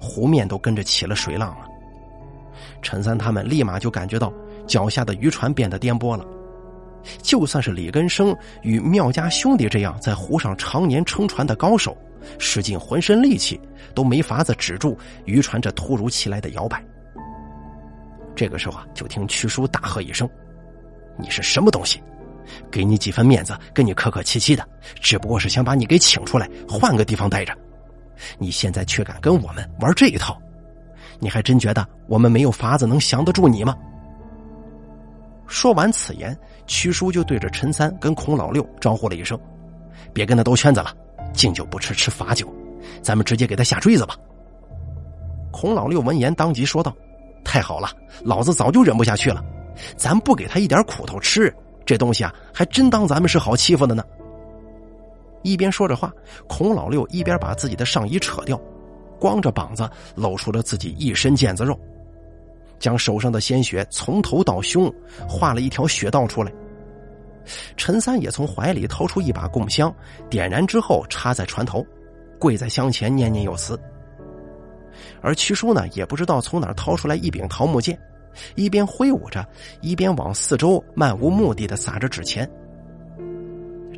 [0.00, 1.65] 湖面都跟着起了水浪了。
[2.86, 4.32] 陈三他们立马就感觉到
[4.64, 6.24] 脚下的渔船变得颠簸了。
[7.20, 8.32] 就算是李根生
[8.62, 11.96] 与妙家兄弟这样在湖上常年撑船的高手，
[12.38, 13.60] 使尽浑身力气
[13.92, 16.80] 都没法子止住渔船这突如其来的摇摆。
[18.36, 20.28] 这个时候啊，就听屈叔大喝一声
[21.18, 22.00] ：“你是什么东西？
[22.70, 24.64] 给你几分面子，跟你客客气气的，
[25.00, 27.52] 只不过是想把你给请出来，换个地方待着。
[28.38, 30.40] 你现在却敢跟我们玩这一套？
[31.18, 33.76] 你还真觉得我们没有法子能降得住你吗？”
[35.46, 36.36] 说完此言。
[36.68, 39.38] 屈叔就对着陈三跟孔老六招呼了一声
[40.12, 40.92] ：“别跟他兜圈子了，
[41.32, 42.52] 敬酒不吃吃罚酒，
[43.00, 44.16] 咱们直接给他下锥子吧。”
[45.52, 46.92] 孔老六闻言当即说道
[47.46, 47.88] ：“太好了，
[48.24, 49.44] 老子早就忍不下去了，
[49.96, 51.54] 咱不给他一点苦头吃，
[51.84, 54.02] 这东西啊，还真当咱们是好欺负的呢。”
[55.44, 56.12] 一边说着话，
[56.48, 58.60] 孔老六一边把自己的上衣扯掉，
[59.18, 61.78] 光着膀子露出了自己一身腱子肉。
[62.78, 64.92] 将手上的鲜血从头到胸
[65.26, 66.52] 画了一条血道出来。
[67.76, 69.94] 陈三也从怀里掏出一把供香，
[70.28, 71.86] 点燃之后插在船头，
[72.38, 73.80] 跪在香前念念有词。
[75.22, 77.98] 而屈叔呢，也不知道从哪掏出来一柄桃木剑，
[78.56, 79.46] 一边挥舞着，
[79.80, 82.50] 一边往四周漫无目的的撒着纸钱。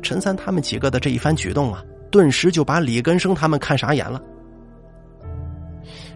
[0.01, 4.21] 陈三他们几个的这一番举动啊，顿时就把李根生他们看傻眼了。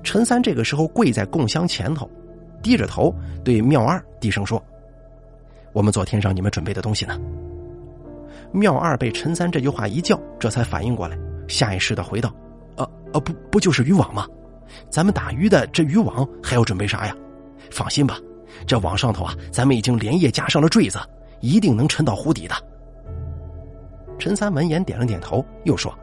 [0.03, 2.09] 陈三这个时候跪在供香前头。
[2.61, 4.63] 低着头对妙二低声说
[5.73, 7.19] ：“我们昨天让你们准备的东西呢？”
[8.53, 11.17] 妙二被陈三这句话一叫，这才反应过来，
[11.49, 12.33] 下意识的回道
[12.77, 14.25] ：“呃呃，不不就是渔网吗？
[14.89, 17.13] 咱们打鱼的这渔网还要准备啥呀？
[17.69, 18.17] 放心吧，
[18.65, 20.99] 这网上头啊，咱们已经连夜加上了坠子，
[21.41, 22.55] 一定能沉到湖底的。”
[24.17, 25.93] 陈三闻言点了点头，又说：“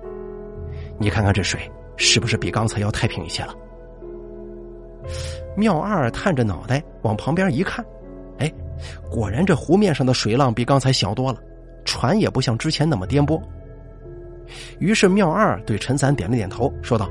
[1.01, 1.59] 你看看这水，
[1.97, 3.55] 是不是比刚才要太平一些了？”
[5.57, 7.85] 妙二探着脑袋往旁边一看，
[8.39, 8.53] 哎，
[9.11, 11.39] 果然这湖面上的水浪比刚才小多了，
[11.85, 13.41] 船也不像之前那么颠簸。
[14.79, 17.09] 于是妙二对陈三点了点头，说道：“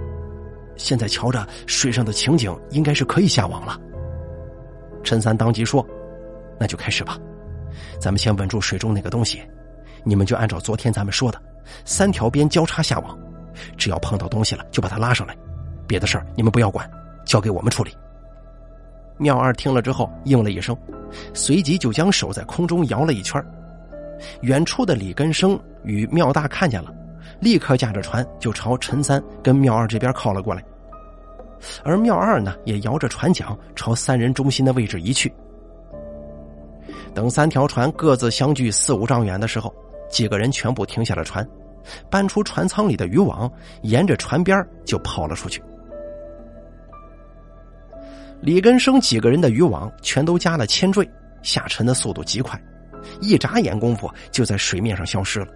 [0.75, 3.79] 现在瞧着水上的情景，应该是可以下网了。”
[5.03, 5.85] 陈三当即说
[6.59, 7.17] ：“那就开始吧，
[7.99, 9.41] 咱们先稳住水中那个东西，
[10.03, 11.41] 你们就按照昨天咱们说的，
[11.85, 13.17] 三条边交叉下网，
[13.77, 15.37] 只要碰到东西了就把它拉上来，
[15.87, 16.89] 别的事儿你们不要管，
[17.29, 17.95] 交给我们处理。”
[19.17, 20.75] 妙二听了之后应了一声，
[21.33, 23.43] 随即就将手在空中摇了一圈。
[24.41, 26.93] 远处的李根生与妙大看见了，
[27.39, 30.63] 立刻驾着船就朝陈三跟妙二这边靠了过来。
[31.83, 35.31] 而妙二呢，也摇着船桨朝三人中心的位置移去。
[37.13, 39.73] 等三条船各自相距四五丈远的时候，
[40.09, 41.45] 几个人全部停下了船，
[42.09, 43.51] 搬出船舱里的渔网，
[43.81, 45.61] 沿着船边就跑了出去。
[48.41, 51.07] 李根生几个人的渔网全都加了铅坠，
[51.41, 52.61] 下沉的速度极快，
[53.21, 55.47] 一眨眼功夫就在水面上消失了。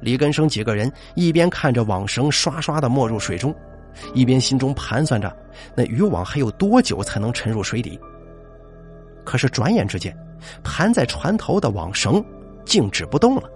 [0.00, 3.54] 李根生几个人一边看着网绳刷刷的没入水中。
[4.14, 5.34] 一边心中盘算着，
[5.74, 7.98] 那渔网还有多久才能沉入水底？
[9.24, 10.16] 可是转眼之间，
[10.62, 12.24] 盘在船头的网绳
[12.64, 13.50] 静止不动了。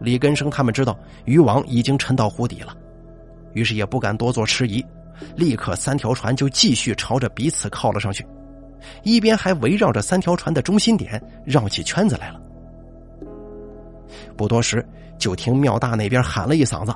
[0.00, 2.76] 李根生他们知道渔网已经沉到湖底了，
[3.52, 4.84] 于是也不敢多做迟疑，
[5.36, 8.26] 立刻三条船就继续朝着彼此靠了上去，
[9.02, 12.40] 一边还围绕着三条船的中心点绕起圈子来了。
[14.36, 14.86] 不多时，
[15.18, 16.94] 就听庙大那边喊了一嗓子。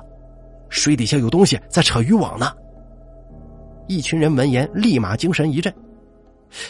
[0.69, 2.51] 水底下有东西在扯渔网呢。
[3.87, 5.73] 一群人闻言，立马精神一振。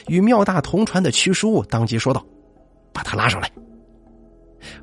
[0.07, 2.23] 与庙大同船的屈叔当即说道
[2.93, 3.49] ：“把他拉上来。”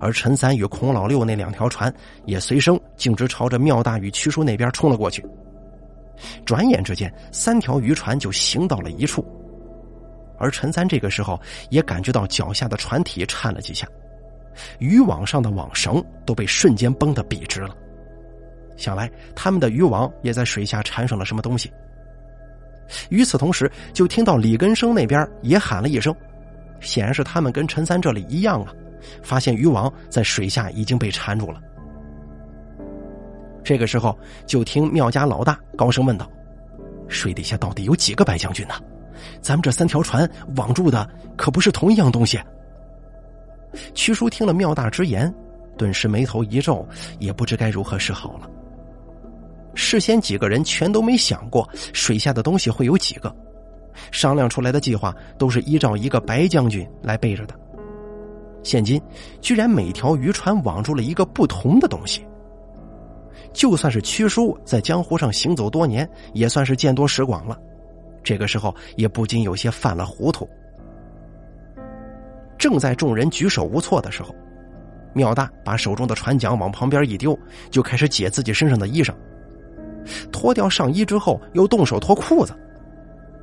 [0.01, 1.93] 而陈三与孔老六那两条船
[2.27, 5.25] 也随声径直朝着庙大与屈叔那边冲了过去。
[6.45, 9.25] 转眼之间，三条渔船就行到了一处。
[10.39, 11.41] 而陈三这个时候
[11.71, 13.87] 也感觉到脚下的船体颤了几下，
[14.79, 17.75] 渔网上的网绳都被瞬间绷得笔直了。
[18.77, 21.73] 想来他们的渔网也在水下缠上了什么东西。
[23.09, 26.15] 与此同时，就听到李根生那边也喊了一声，
[26.81, 28.75] 显然是他们跟陈三这里一样啊，
[29.23, 31.62] 发现渔网在水下已经被缠住了。
[33.65, 36.31] 这个时候，就听庙家老大高声问道
[37.09, 38.75] ：“水底下到底有几个白将军呢？
[39.41, 42.39] 咱们这三条船网住的可不是同一样东西。”
[43.95, 45.33] 屈叔听了庙大之言，
[45.79, 46.87] 顿时眉头一皱，
[47.19, 48.49] 也不知该如何是好了。
[49.75, 53.35] 事先几个人全都没想过水下的东西会有几个，
[54.12, 57.55] 商量出来的计划都是依照一个白将军来背着的。
[58.62, 59.01] 现今
[59.41, 62.25] 居然每条渔船网住了一个不同的东西，
[63.55, 67.59] 就算是屈叔在江湖上行走多年，也算是见多识广了。
[68.23, 70.47] 这个时候也不禁有些犯了糊涂。
[72.59, 74.35] 正在众人举手无措的时候，
[75.13, 77.39] 妙大把手中的船桨往旁边一丢，
[77.71, 79.15] 就开始解自己身上的衣裳。
[80.33, 82.53] 脱掉上衣之后，又动手脱裤子。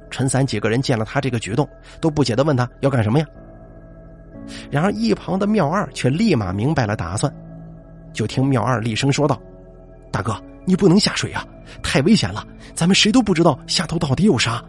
[0.10, 1.68] 陈三几个人见了他这个举动，
[2.02, 3.26] 都不解的问他要干什么呀？
[4.70, 7.32] 然而一旁的妙二却立马明白了打算，
[8.12, 9.40] 就听妙二厉声说道
[10.12, 10.36] ：“大哥，
[10.66, 11.46] 你不能下水啊，
[11.82, 12.46] 太危险了！
[12.76, 14.64] 咱们谁都不知道下头到底有啥。”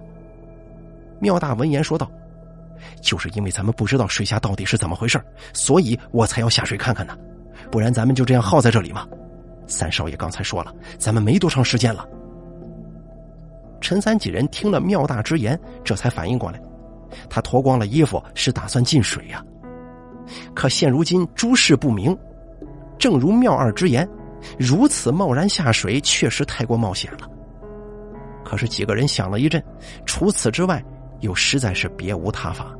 [1.21, 2.11] 妙大闻言说道
[3.03, 5.23] ：“就是因为咱们不知道水下到底是怎么回事，
[5.53, 7.17] 所以我才要下水看看呢，
[7.71, 9.07] 不然咱们就这样耗在这里吗？”
[9.67, 12.07] 三少爷刚才说了，咱们没多长时间了。
[13.81, 16.61] 陈三几人听了妙大之言，这才反应过来，
[17.31, 19.45] 他脱光了衣服是打算进水呀。
[20.55, 22.17] 可现如今诸事不明，
[22.99, 24.09] 正如妙二之言，
[24.59, 27.29] 如此贸然下水确实太过冒险了。
[28.45, 29.63] 可是几个人想了一阵，
[30.05, 30.83] 除此之外，
[31.21, 32.75] 又实在是别无他法。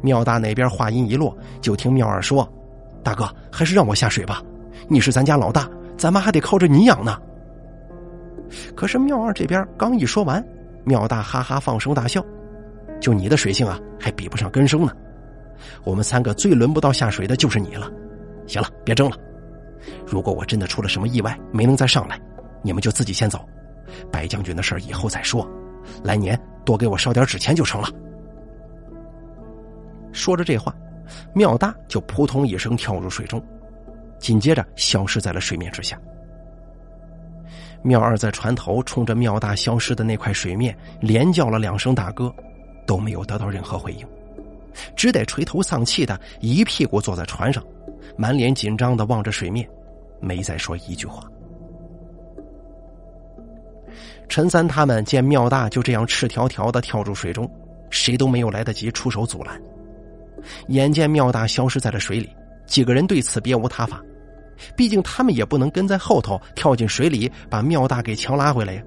[0.00, 2.48] 妙大那边话音一落，就听妙二说
[3.02, 4.42] ：“大哥，还是让我下水吧。”
[4.88, 7.20] 你是咱家老大，咱妈还得靠着你养呢。
[8.74, 10.42] 可是妙二这边刚一说完，
[10.84, 12.24] 妙大哈哈放声大笑
[13.00, 14.92] ：“就你的水性啊，还比不上根生呢。
[15.84, 17.90] 我们三个最轮不到下水的就是你了。
[18.46, 19.16] 行了，别争了。
[20.06, 22.20] 如果我真的出了什么意外，没能再上来，
[22.62, 23.46] 你们就自己先走。
[24.10, 25.48] 白将军的事以后再说，
[26.04, 27.88] 来年多给我烧点纸钱就成了。”
[30.12, 30.74] 说着这话，
[31.34, 33.42] 妙大就扑通一声跳入水中。
[34.18, 35.96] 紧接着消失在了水面之下。
[37.82, 42.34] 妙二在船头冲着妙大消失的那块水面连叫了两声“大哥”，
[42.84, 44.04] 都没有得到任何回应，
[44.96, 47.62] 只得垂头丧气的一屁股坐在船上，
[48.16, 49.68] 满脸紧张的望着水面，
[50.20, 51.22] 没再说一句话。
[54.28, 57.50] 陈三他们见妙大就这样赤条条的跳入水中，
[57.90, 59.60] 谁都没有来得及出手阻拦。
[60.68, 62.28] 眼见妙大消失在了水里，
[62.66, 64.02] 几个人对此别无他法。
[64.76, 68.82] 毕竟他们也不能跟在后头跳进水里，把庙大给强拉回来呀。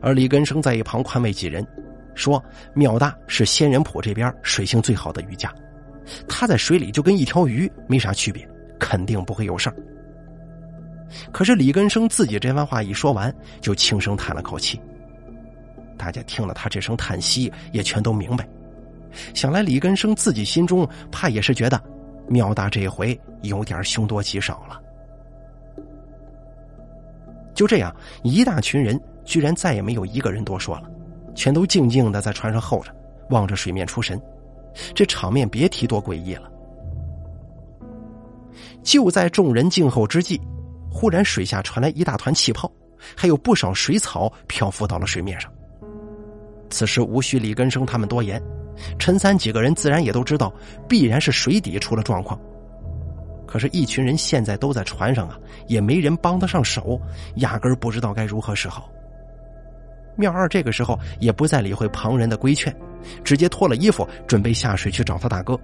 [0.00, 1.64] 而李根生在一旁宽慰几人，
[2.14, 2.42] 说
[2.74, 5.54] ：“庙大是仙人浦这边水性最好的渔家，
[6.26, 8.48] 他在水里就跟一条鱼没啥区别，
[8.80, 9.76] 肯定不会有事儿。”
[11.32, 14.80] 可是李根生自己这番话一说完，就轻声叹了口气。
[15.96, 18.48] 大家听了他这声叹息，也全都明白。
[19.34, 21.82] 想来李根生自己心中怕也是觉得，
[22.28, 24.80] 苗大这一回有点凶多吉少了。
[27.54, 30.88] 就这样，一大群人居然再也没有一个人多说了，
[31.34, 32.94] 全都静静的在船上候着，
[33.30, 34.20] 望着水面出神。
[34.94, 36.48] 这场面别提多诡异了。
[38.84, 40.40] 就在众人静候之际，
[40.90, 42.70] 忽然水下传来一大团气泡，
[43.16, 45.52] 还有不少水草漂浮到了水面上。
[46.70, 48.42] 此时无需李根生他们多言，
[48.98, 50.52] 陈三几个人自然也都知道，
[50.88, 52.38] 必然是水底出了状况。
[53.46, 57.00] 可是，一群人现在都在船上啊，也没人帮得上手，
[57.36, 58.90] 压根不知道该如何是好。
[60.16, 62.74] 妙二这个时候也不再理会旁人的规劝，
[63.24, 65.58] 直接脱了衣服，准备下水去找他大哥。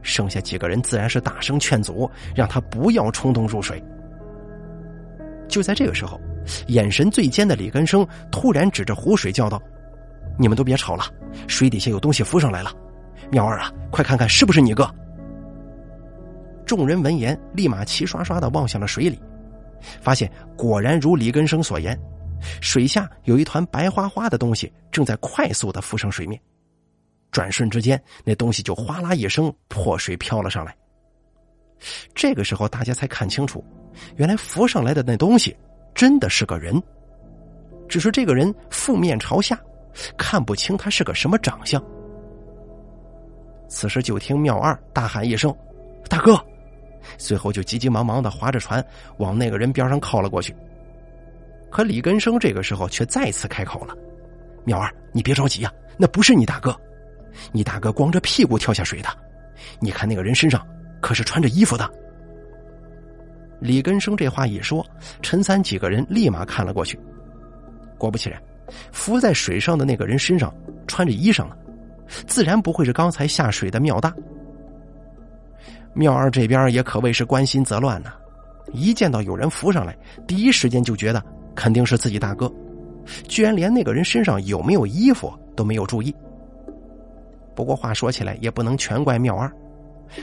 [0.00, 3.82] 剩下几个人自然是大声劝阻，让他不要冲动入水。
[5.48, 6.20] 就在这个时候，
[6.68, 9.60] 眼神最尖的李根生突然指着湖水叫道
[10.38, 11.04] ：“你们都别吵了，
[11.46, 12.72] 水底下有东西浮上来了！
[13.30, 14.88] 苗二啊，快看看是不是你哥！”
[16.66, 19.18] 众人闻言，立马齐刷刷的望向了水里，
[20.00, 21.98] 发现果然如李根生所言，
[22.60, 26.38] 水下有一团白花花的东西正在快速的浮上水面。
[27.30, 30.76] 转瞬之间，那东西就哗啦一声破水飘了上来。
[32.14, 33.64] 这个时候，大家才看清楚，
[34.16, 35.56] 原来浮上来的那东西
[35.94, 36.80] 真的是个人，
[37.88, 39.58] 只是这个人负面朝下，
[40.16, 41.82] 看不清他是个什么长相。
[43.68, 45.54] 此时，就听妙二大喊一声
[46.08, 46.42] ：“大哥！”
[47.18, 48.84] 随后就急急忙忙的划着船
[49.18, 50.54] 往那个人边上靠了过去。
[51.70, 53.94] 可李根生这个时候却再次开口了
[54.64, 56.74] ：“妙儿，你别着急呀，那不是你大哥，
[57.52, 59.08] 你大哥光着屁股跳下水的。
[59.80, 60.66] 你看那个人身上
[61.00, 61.90] 可是穿着衣服的。”
[63.60, 64.84] 李根生这话一说，
[65.22, 66.98] 陈三几个人立马看了过去。
[67.96, 68.40] 果不其然，
[68.92, 70.54] 浮在水上的那个人身上
[70.86, 71.56] 穿着衣裳了，
[72.26, 74.14] 自然不会是刚才下水的妙大。
[75.94, 78.12] 妙二这边也可谓是关心则乱呢，
[78.72, 79.96] 一见到有人浮上来，
[80.26, 81.20] 第一时间就觉得
[81.56, 82.52] 肯定是自己大哥，
[83.26, 86.14] 居然连那个人身上有没有衣服都没有注意。
[87.56, 89.52] 不过话说起来，也不能全怪妙二，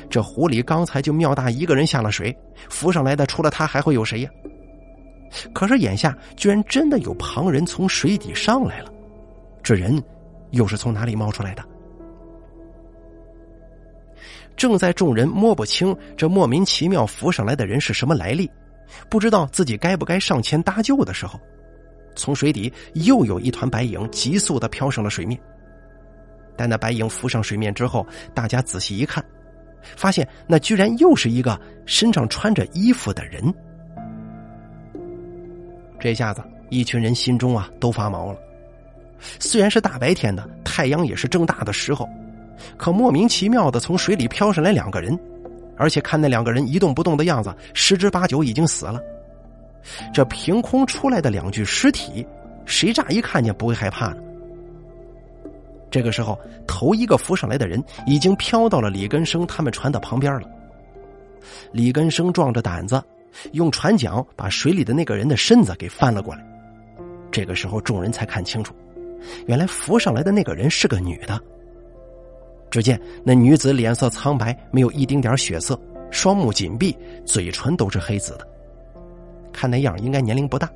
[0.09, 2.35] 这湖里刚才就妙大一个人下了水，
[2.69, 4.29] 浮上来的除了他还会有谁呀？
[5.53, 8.91] 可是眼下居然真的有旁人从水底上来了，
[9.61, 10.01] 这人
[10.51, 11.63] 又是从哪里冒出来的？
[14.55, 18.49] 正在众人摸不清这莫名其妙浮上来的人是什么来历，
[19.09, 21.37] 不知道自己该不该上前搭救的时候，
[22.15, 25.37] 从水底又有一团白影急速的飘上了水面。
[26.55, 29.21] 待那白影浮上水面之后，大家仔细一看，
[29.95, 33.53] 发现那居然又是一个身上穿着衣服的人。
[35.99, 38.39] 这下子，一群人心中啊都发毛了。
[39.39, 42.07] 虽然是大白天的，太阳也是正大的时候。
[42.77, 45.17] 可莫名其妙的从水里飘上来两个人，
[45.77, 49.01] 而且看那两个人一动不动的样子，十之八九已经死了。
[50.13, 52.25] 这凭空出来的两具尸体，
[52.65, 54.17] 谁乍一看见不会害怕呢？
[55.95, 56.37] 这个时候，
[56.67, 60.49] 头一个浮上来的人已经飘到了李根生他们船的旁边了。
[61.71, 63.01] 李根生壮着胆子，
[63.53, 66.45] 用船桨把水里的那个人的身子给翻了过来。
[67.31, 68.75] 这个时候，众人才看清楚，
[69.47, 71.39] 原来浮上来的那个人是个女的。
[72.69, 75.79] 只见那女子脸色苍白，没有一丁点血色，
[76.11, 76.93] 双目紧闭，
[77.23, 78.45] 嘴唇都是黑紫的。
[79.53, 80.69] 看那样，应该年龄不大，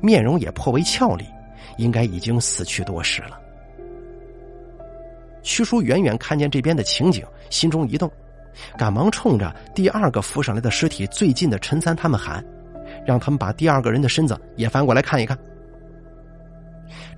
[0.00, 1.26] 面容也颇为俏丽，
[1.76, 3.38] 应该已经死去多时了。
[5.42, 8.10] 屈叔远远看见这边的情景，心中一动，
[8.78, 12.44] 赶忙冲着第二个浮上来的尸体最近的陈三他们喊，
[13.06, 15.36] 让他们把第二个人的身子也翻过来看一看。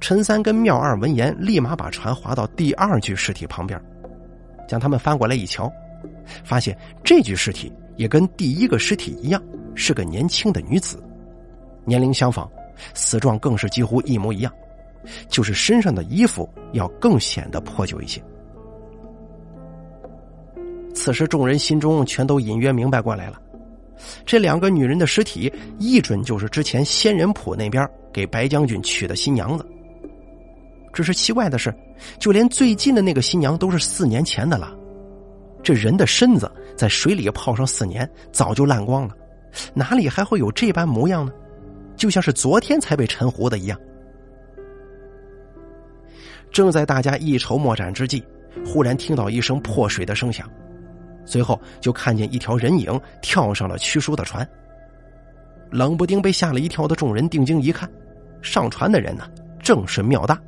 [0.01, 3.81] 陈三跟妙二闻言，立马把船划到第二具尸体旁边。
[4.67, 5.71] 将他们翻过来一瞧，
[6.43, 9.43] 发现这具尸体也跟第一个尸体一样，
[9.75, 11.03] 是个年轻的女子，
[11.85, 12.49] 年龄相仿，
[12.95, 14.51] 死状更是几乎一模一样，
[15.29, 18.23] 就是身上的衣服要更显得破旧一些。
[20.95, 23.41] 此时众人心中全都隐约明白过来了，
[24.25, 29.67] 这两个女人的尸体，一准就是之前仙人堡那边给白将军娶的新娘子。
[30.93, 31.75] 只是奇怪的是，
[32.19, 34.73] 就连最近的那个新娘都是四年前的了。
[35.63, 39.15] 这人的身子在水里泡上四年，早就烂光了，
[39.75, 41.33] 哪里还会有这般模样呢？
[41.97, 43.79] 就像是昨天才被沉湖的一样。
[46.55, 48.25] 正在大家一筹莫展之际，
[48.65, 50.49] 忽然听到一声破水的声响，
[51.27, 54.49] 随后就看见一条人影跳上了屈叔的船。
[55.73, 57.91] 冷不丁被吓了一跳的众人定睛一看，
[58.41, 59.29] 上船的人呢，
[59.59, 60.41] 正是妙大。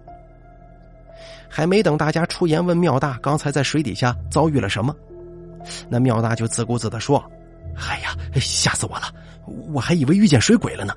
[1.48, 4.94] 还没等大家出言问庙大刚才在水底下遭遇了什么，
[5.88, 7.18] 那庙大就自顾自的说
[7.74, 9.12] ：“哎呀，吓死我了！
[9.72, 10.94] 我还以为遇见水鬼了呢。”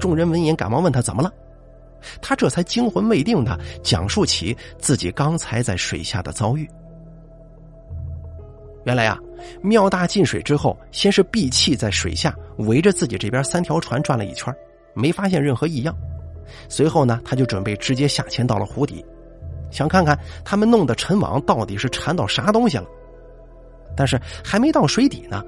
[0.00, 1.30] 众人闻言赶忙问他怎么了，
[2.20, 6.68] 他这才惊魂未定的讲述起自己刚才在水下的遭遇。
[8.84, 9.18] 原来啊，
[9.62, 14.54] 庙大进水之后，先是闭气在水下围着自己这边三条船转了一圈，
[14.92, 15.96] 没发现任何异样。
[16.68, 19.02] 随后呢，他就准备直接下潜到了湖底，
[19.70, 22.84] 想看看他们弄的沉网到底是缠到啥东西了。
[23.96, 25.42] 但是还没到水底呢，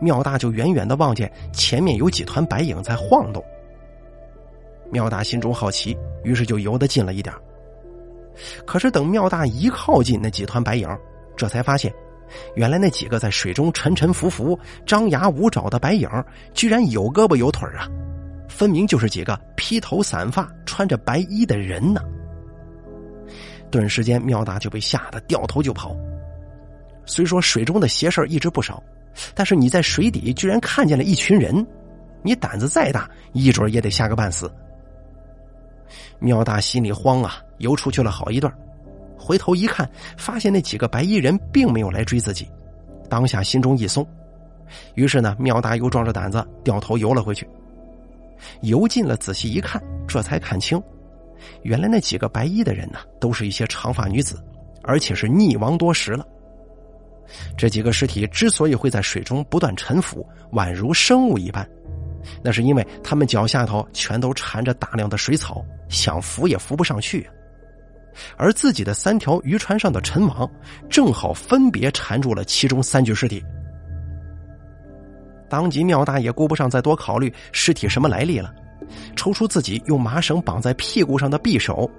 [0.00, 3.44] 庙大就远远的望见前面有几团白影在晃动。
[4.92, 7.34] 妙大心中好奇，于是就游得近了一点。
[8.66, 10.86] 可是等妙大一靠近那几团白影，
[11.34, 11.92] 这才发现，
[12.54, 16.08] 原来那几个在水中沉沉浮浮、张牙舞爪的白影，
[16.52, 17.88] 居然有胳膊有腿啊！
[18.48, 22.02] 分明就是几个披头散发、穿着白衣的人呢。
[23.70, 25.96] 顿时间，妙大就被吓得掉头就跑。
[27.06, 28.82] 虽说水中的邪事一直不少，
[29.34, 31.66] 但是你在水底居然看见了一群人，
[32.22, 34.52] 你胆子再大，一准也得吓个半死。
[36.22, 38.52] 妙大心里慌啊，游出去了好一段，
[39.18, 42.48] 回头一看，发现那几个白衣人并没有来追自己，
[43.10, 44.06] 当下心中一松，
[44.94, 47.46] 于是呢，妙大又壮着胆子掉头游了回去。
[48.60, 50.80] 游近了，仔细一看，这才看清，
[51.62, 54.42] 原来那几个白衣的人呢，都是一些长发女子，
[54.82, 56.26] 而且是溺亡多时了。
[57.56, 61.66] 这几个尸体之所以会在水中不断沉浮，宛如生物一般，
[62.42, 67.28] 那是因为他们脚下头全都缠着大量的水草，想浮也浮不上去。
[68.36, 70.50] 而自己的三条渔船上的沉网，
[70.90, 73.42] 正好分别缠住了其中三具尸体。
[75.48, 78.54] 当即，庙大也顾不上再多考虑尸体什么来历了，
[79.16, 81.90] 抽出自己用麻绳绑在屁股上的匕首，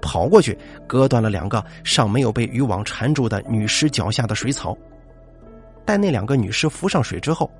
[0.00, 0.56] 跑过去
[0.86, 4.76] 割断了两个尚没有被渔网缠住的女尸脚下的水草。
[5.84, 7.50] 待那两个女尸浮上水之后，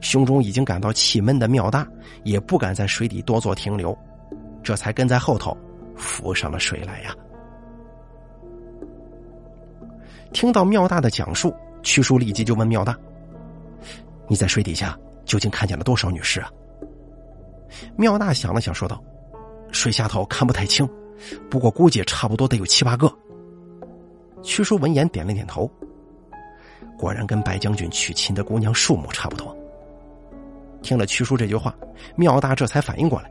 [0.00, 1.86] 胸中已经感到气闷的妙大
[2.24, 3.96] 也不敢在水底多做停留，
[4.62, 5.56] 这才跟在后头
[5.96, 7.14] 浮上了水来呀。
[10.32, 12.96] 听到妙大的讲述，屈叔立即就问妙大。
[14.28, 16.48] 你在水底下究竟看见了多少女尸啊？
[17.96, 19.02] 妙大想了想，说道
[19.72, 20.88] ：“水下头看不太清，
[21.50, 23.12] 不过估计差不多得有七八个。”
[24.42, 25.70] 屈叔闻言点了点头，
[26.98, 29.56] 果然跟白将军娶亲的姑娘数目差不多。
[30.82, 31.74] 听了屈叔这句话，
[32.16, 33.30] 妙大这才反应过来：“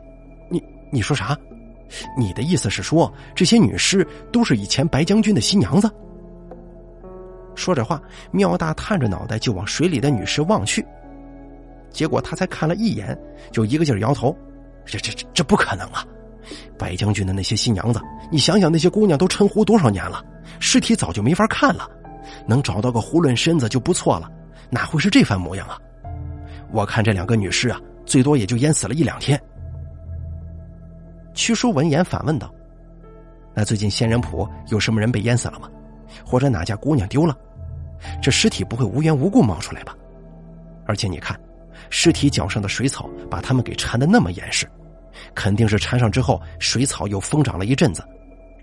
[0.50, 1.38] 你你说啥？
[2.18, 5.90] 你的意思是说这些女尸都是以前白将军的新娘子？”
[7.54, 10.86] 说着话，妙大探着脑袋就往水里的女尸望去，
[11.92, 13.18] 结果他才看了一眼，
[13.52, 14.36] 就一个劲儿摇头
[14.86, 16.06] ：“这、这、这、这不可能啊！
[16.78, 20.24] 白将军的那些新娘子，你想想，那些姑娘都沉湖多少年了，
[20.60, 21.88] 尸体早就没法看了，
[22.48, 24.32] 能找到个囫囵身子就不错了，
[24.70, 25.78] 哪会是这番模样啊？
[26.72, 29.42] 我看这两个女尸啊，最多也就淹死了一两天。”
[31.34, 32.54] 屈叔闻言反问道
[33.56, 35.70] ：“那最近仙人浦有什么人被淹死了吗？”
[36.26, 37.34] 或者哪家姑娘丢了，
[38.22, 39.96] 这尸体不会无缘无故冒出来吧？
[40.86, 41.40] 而且你看，
[41.90, 44.70] 尸体脚上的水草把他们给缠的那么严实，
[45.34, 48.04] 肯定是缠上之后水草又疯长了一阵子，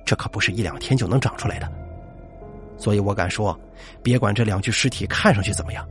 [0.05, 1.67] 这可不是一两天就能长出来的。
[2.77, 3.59] 所以我敢说，
[4.03, 5.89] 别管这两具尸体看上去怎么样，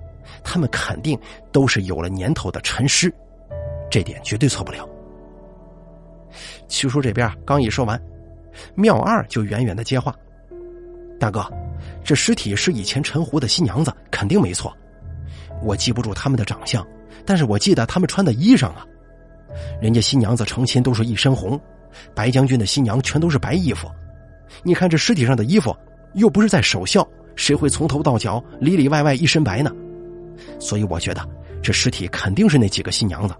[0.48, 1.20] 他们肯定
[1.52, 3.14] 都是有了年头的陈尸，
[3.92, 4.88] 这点绝对错不了。
[6.70, 8.02] 七叔这边刚一说完，
[8.74, 10.16] 妙二就远远的接话。
[11.20, 11.46] 大哥，
[12.02, 14.74] 这尸体是以前陈湖的新娘子，肯定没错。
[15.62, 16.86] 我记不住他们的长相，
[17.26, 18.86] 但是我记得他们穿的衣裳啊。
[19.82, 21.60] 人家新娘子成亲都是一身红，
[22.16, 23.90] 白将军的新娘全都是白衣服。
[24.64, 25.76] 你看这尸体上的衣服，
[26.14, 27.06] 又不是在守孝，
[27.36, 29.70] 谁会从头到脚里里外外一身白呢？
[30.60, 31.28] 所以我觉得
[31.62, 33.36] 这尸体肯定是那几个新娘子，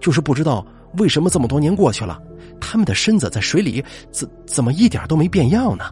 [0.00, 0.64] 就是不知道
[0.98, 2.20] 为什么这么多年过去了，
[2.60, 5.84] 他们的身子在水里怎怎么一点都没变样呢？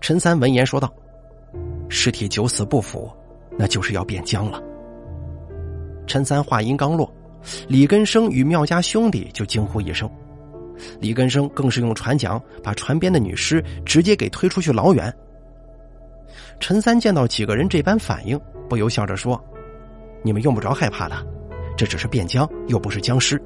[0.00, 0.92] 陈三闻言说道
[1.88, 3.10] ：“尸体九死不腐，
[3.58, 4.62] 那就是要变僵了。”
[6.06, 7.12] 陈三话音刚落，
[7.68, 10.10] 李根生与妙家兄弟就惊呼一声，
[10.98, 15.14] 李根生更是用船桨把船边的女尸直接给推出去老远。
[16.60, 18.38] 陈三见到几个人这般反应，
[18.68, 19.42] 不由笑着说
[20.22, 21.16] ：“你们用不着害怕的，
[21.76, 23.42] 这只是变僵，又不是僵尸。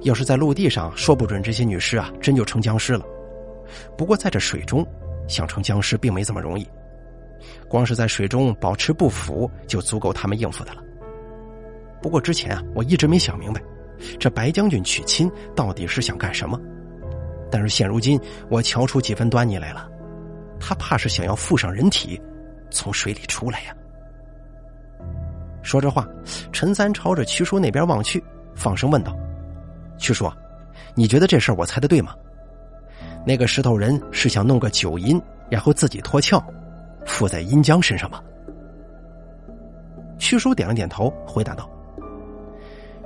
[0.00, 3.04] 要是在陆地上，说不准这些女尸啊真就成僵尸了。
[3.96, 4.84] 不过在这水中……”
[5.28, 6.66] 想成僵尸并没这么容易，
[7.68, 10.82] 光是在水中保持不腐就足够他们应付的了。
[12.00, 13.62] 不过之前啊，我一直没想明白，
[14.18, 16.58] 这白将军娶亲到底是想干什么？
[17.50, 18.18] 但是现如今
[18.48, 19.86] 我瞧出几分端倪来了，
[20.60, 22.20] 他怕是想要附上人体，
[22.70, 23.74] 从水里出来呀。
[25.62, 26.06] 说着话，
[26.52, 28.22] 陈三朝着屈叔那边望去，
[28.54, 29.14] 放声问道
[29.98, 30.30] ：“屈叔，
[30.94, 32.14] 你觉得这事儿我猜的对吗？
[33.26, 35.20] 那个石头人是想弄个九阴，
[35.50, 36.42] 然后自己脱壳，
[37.04, 38.22] 附在阴江身上吗？”
[40.18, 41.68] 屈叔点了点头，回答道：“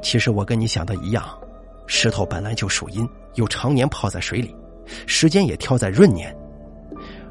[0.01, 1.25] 其实我跟你想的一样，
[1.87, 4.55] 石头本来就属阴，又常年泡在水里，
[5.07, 6.35] 时间也挑在闰年，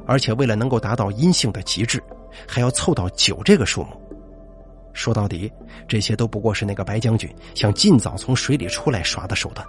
[0.06, 2.02] 而且为了能够达到阴性的极致，
[2.48, 3.90] 还要凑到九这个数目。”
[4.94, 5.52] 说到底，
[5.88, 9.66] 这些都不过是那个白将军想尽早从水里出来耍的手段。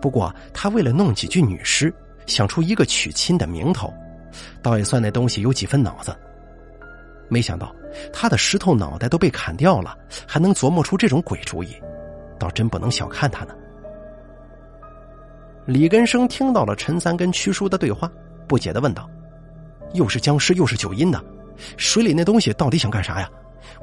[0.00, 1.92] 不过，他为了弄几具女尸，
[2.26, 3.92] 想出一个娶亲的名头，
[4.62, 6.16] 倒也算那东西有几分脑子。
[7.28, 7.70] 没想到，
[8.10, 9.94] 他的石头脑袋都被砍掉了，
[10.26, 11.76] 还能琢磨出这种鬼主意，
[12.38, 13.54] 倒真不能小看他呢。
[15.66, 18.10] 李根生听到了陈三跟屈叔的对话，
[18.48, 19.08] 不解的问道
[19.94, 21.22] ：“又是僵尸，又是九阴的，
[21.76, 23.30] 水里那东西到底想干啥呀？”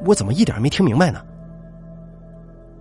[0.04, 1.24] 我怎么一点没听明白呢？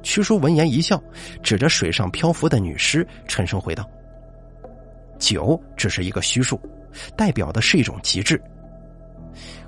[0.03, 1.01] 屈叔闻言一笑，
[1.43, 3.89] 指着水上漂浮的女尸，沉声回道
[5.19, 6.59] ：“九只是一个虚数，
[7.15, 8.41] 代表的是一种极致。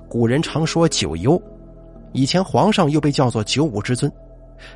[0.08, 1.40] 古人常说九幽，
[2.12, 4.10] 以前皇上又被叫做九五之尊，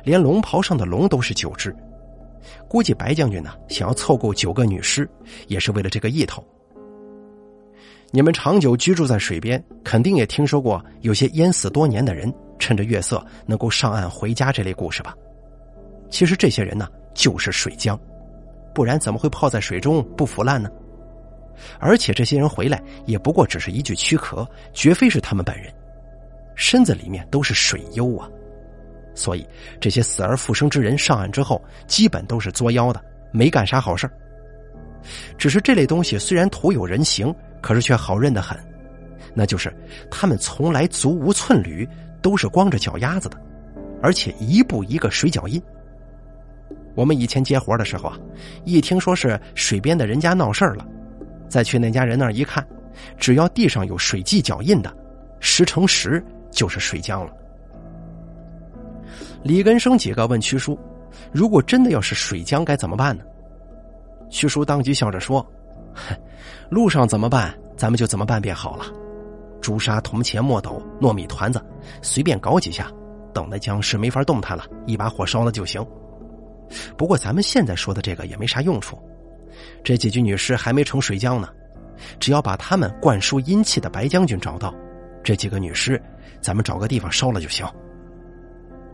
[0.03, 1.75] 连龙袍上的龙都是九只。
[2.67, 5.09] 估计白将军呢，想要凑够九个女尸，
[5.47, 6.45] 也是为了这个意头。”
[8.13, 15.15] 你们长久居住在水边，肯定也听说过有些淹死多年的人趁着月色能够上岸回家这类故事吧？
[16.09, 17.97] 其实这些人呢，就是水浆，
[18.75, 20.69] 不然怎么会泡在水中不腐烂呢？
[21.79, 25.73] 而且这些人回来也不过只是一具躯壳，绝非是他们本人，
[26.53, 28.29] 身子里面都是水幽啊！
[29.15, 29.47] 所以
[29.79, 33.01] 这些死而复生之人上岸之后，基本都是作妖的，
[33.31, 34.09] 没干啥好事
[35.37, 37.33] 只是这类东西虽然徒有人形。
[37.61, 38.57] 可是却好认的很，
[39.35, 39.71] 那就是
[40.09, 41.87] 他们从来足无寸缕，
[42.19, 43.37] 都是光着脚丫子的，
[44.01, 45.61] 而且一步一个水脚印。
[46.95, 48.17] 我们以前接活的时候啊，
[48.65, 50.83] 一听说是水边的人家闹事儿了，
[51.47, 52.65] 再去那家人那儿一看，
[53.15, 54.91] 只要地上有水迹脚印的，
[55.39, 56.19] 十成十
[56.49, 57.31] 就是水浆了。
[59.43, 60.75] 李根生几个问屈叔
[61.31, 63.23] ：“如果真的要是水浆，该怎么办呢？”
[64.31, 65.45] 屈叔当即笑着说
[65.93, 66.15] ：“哼。”
[66.71, 67.53] 路上怎么办？
[67.77, 68.85] 咱们就怎么办便好了。
[69.59, 71.63] 朱砂、铜钱、墨斗、糯米团子，
[72.01, 72.89] 随便搞几下，
[73.33, 75.85] 等那僵尸没法动弹了，一把火烧了就行。
[76.97, 78.97] 不过咱们现在说的这个也没啥用处，
[79.83, 81.49] 这几具女尸还没成水浆呢。
[82.19, 84.73] 只要把他们灌输阴气的白将军找到，
[85.23, 86.01] 这几个女尸，
[86.39, 87.67] 咱们找个地方烧了就行。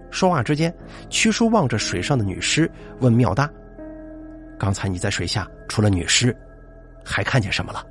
[0.10, 0.74] 说话之间，
[1.10, 2.70] 屈叔望着水上的女尸，
[3.00, 3.50] 问妙大
[4.58, 6.36] ：“刚才你在水下，除了女尸？”
[7.04, 7.86] 还看见什么了？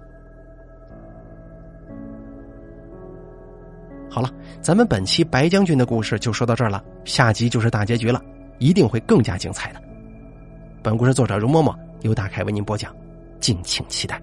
[4.10, 4.30] 好了，
[4.60, 8.22] 咱们本期白将军的故事就说到这儿了，下集就是大结局了，
[8.58, 9.80] 一定会更加精彩的。
[10.82, 12.94] 本故事作者容嬷嬷由大凯为您播讲，
[13.40, 14.20] 敬请期待。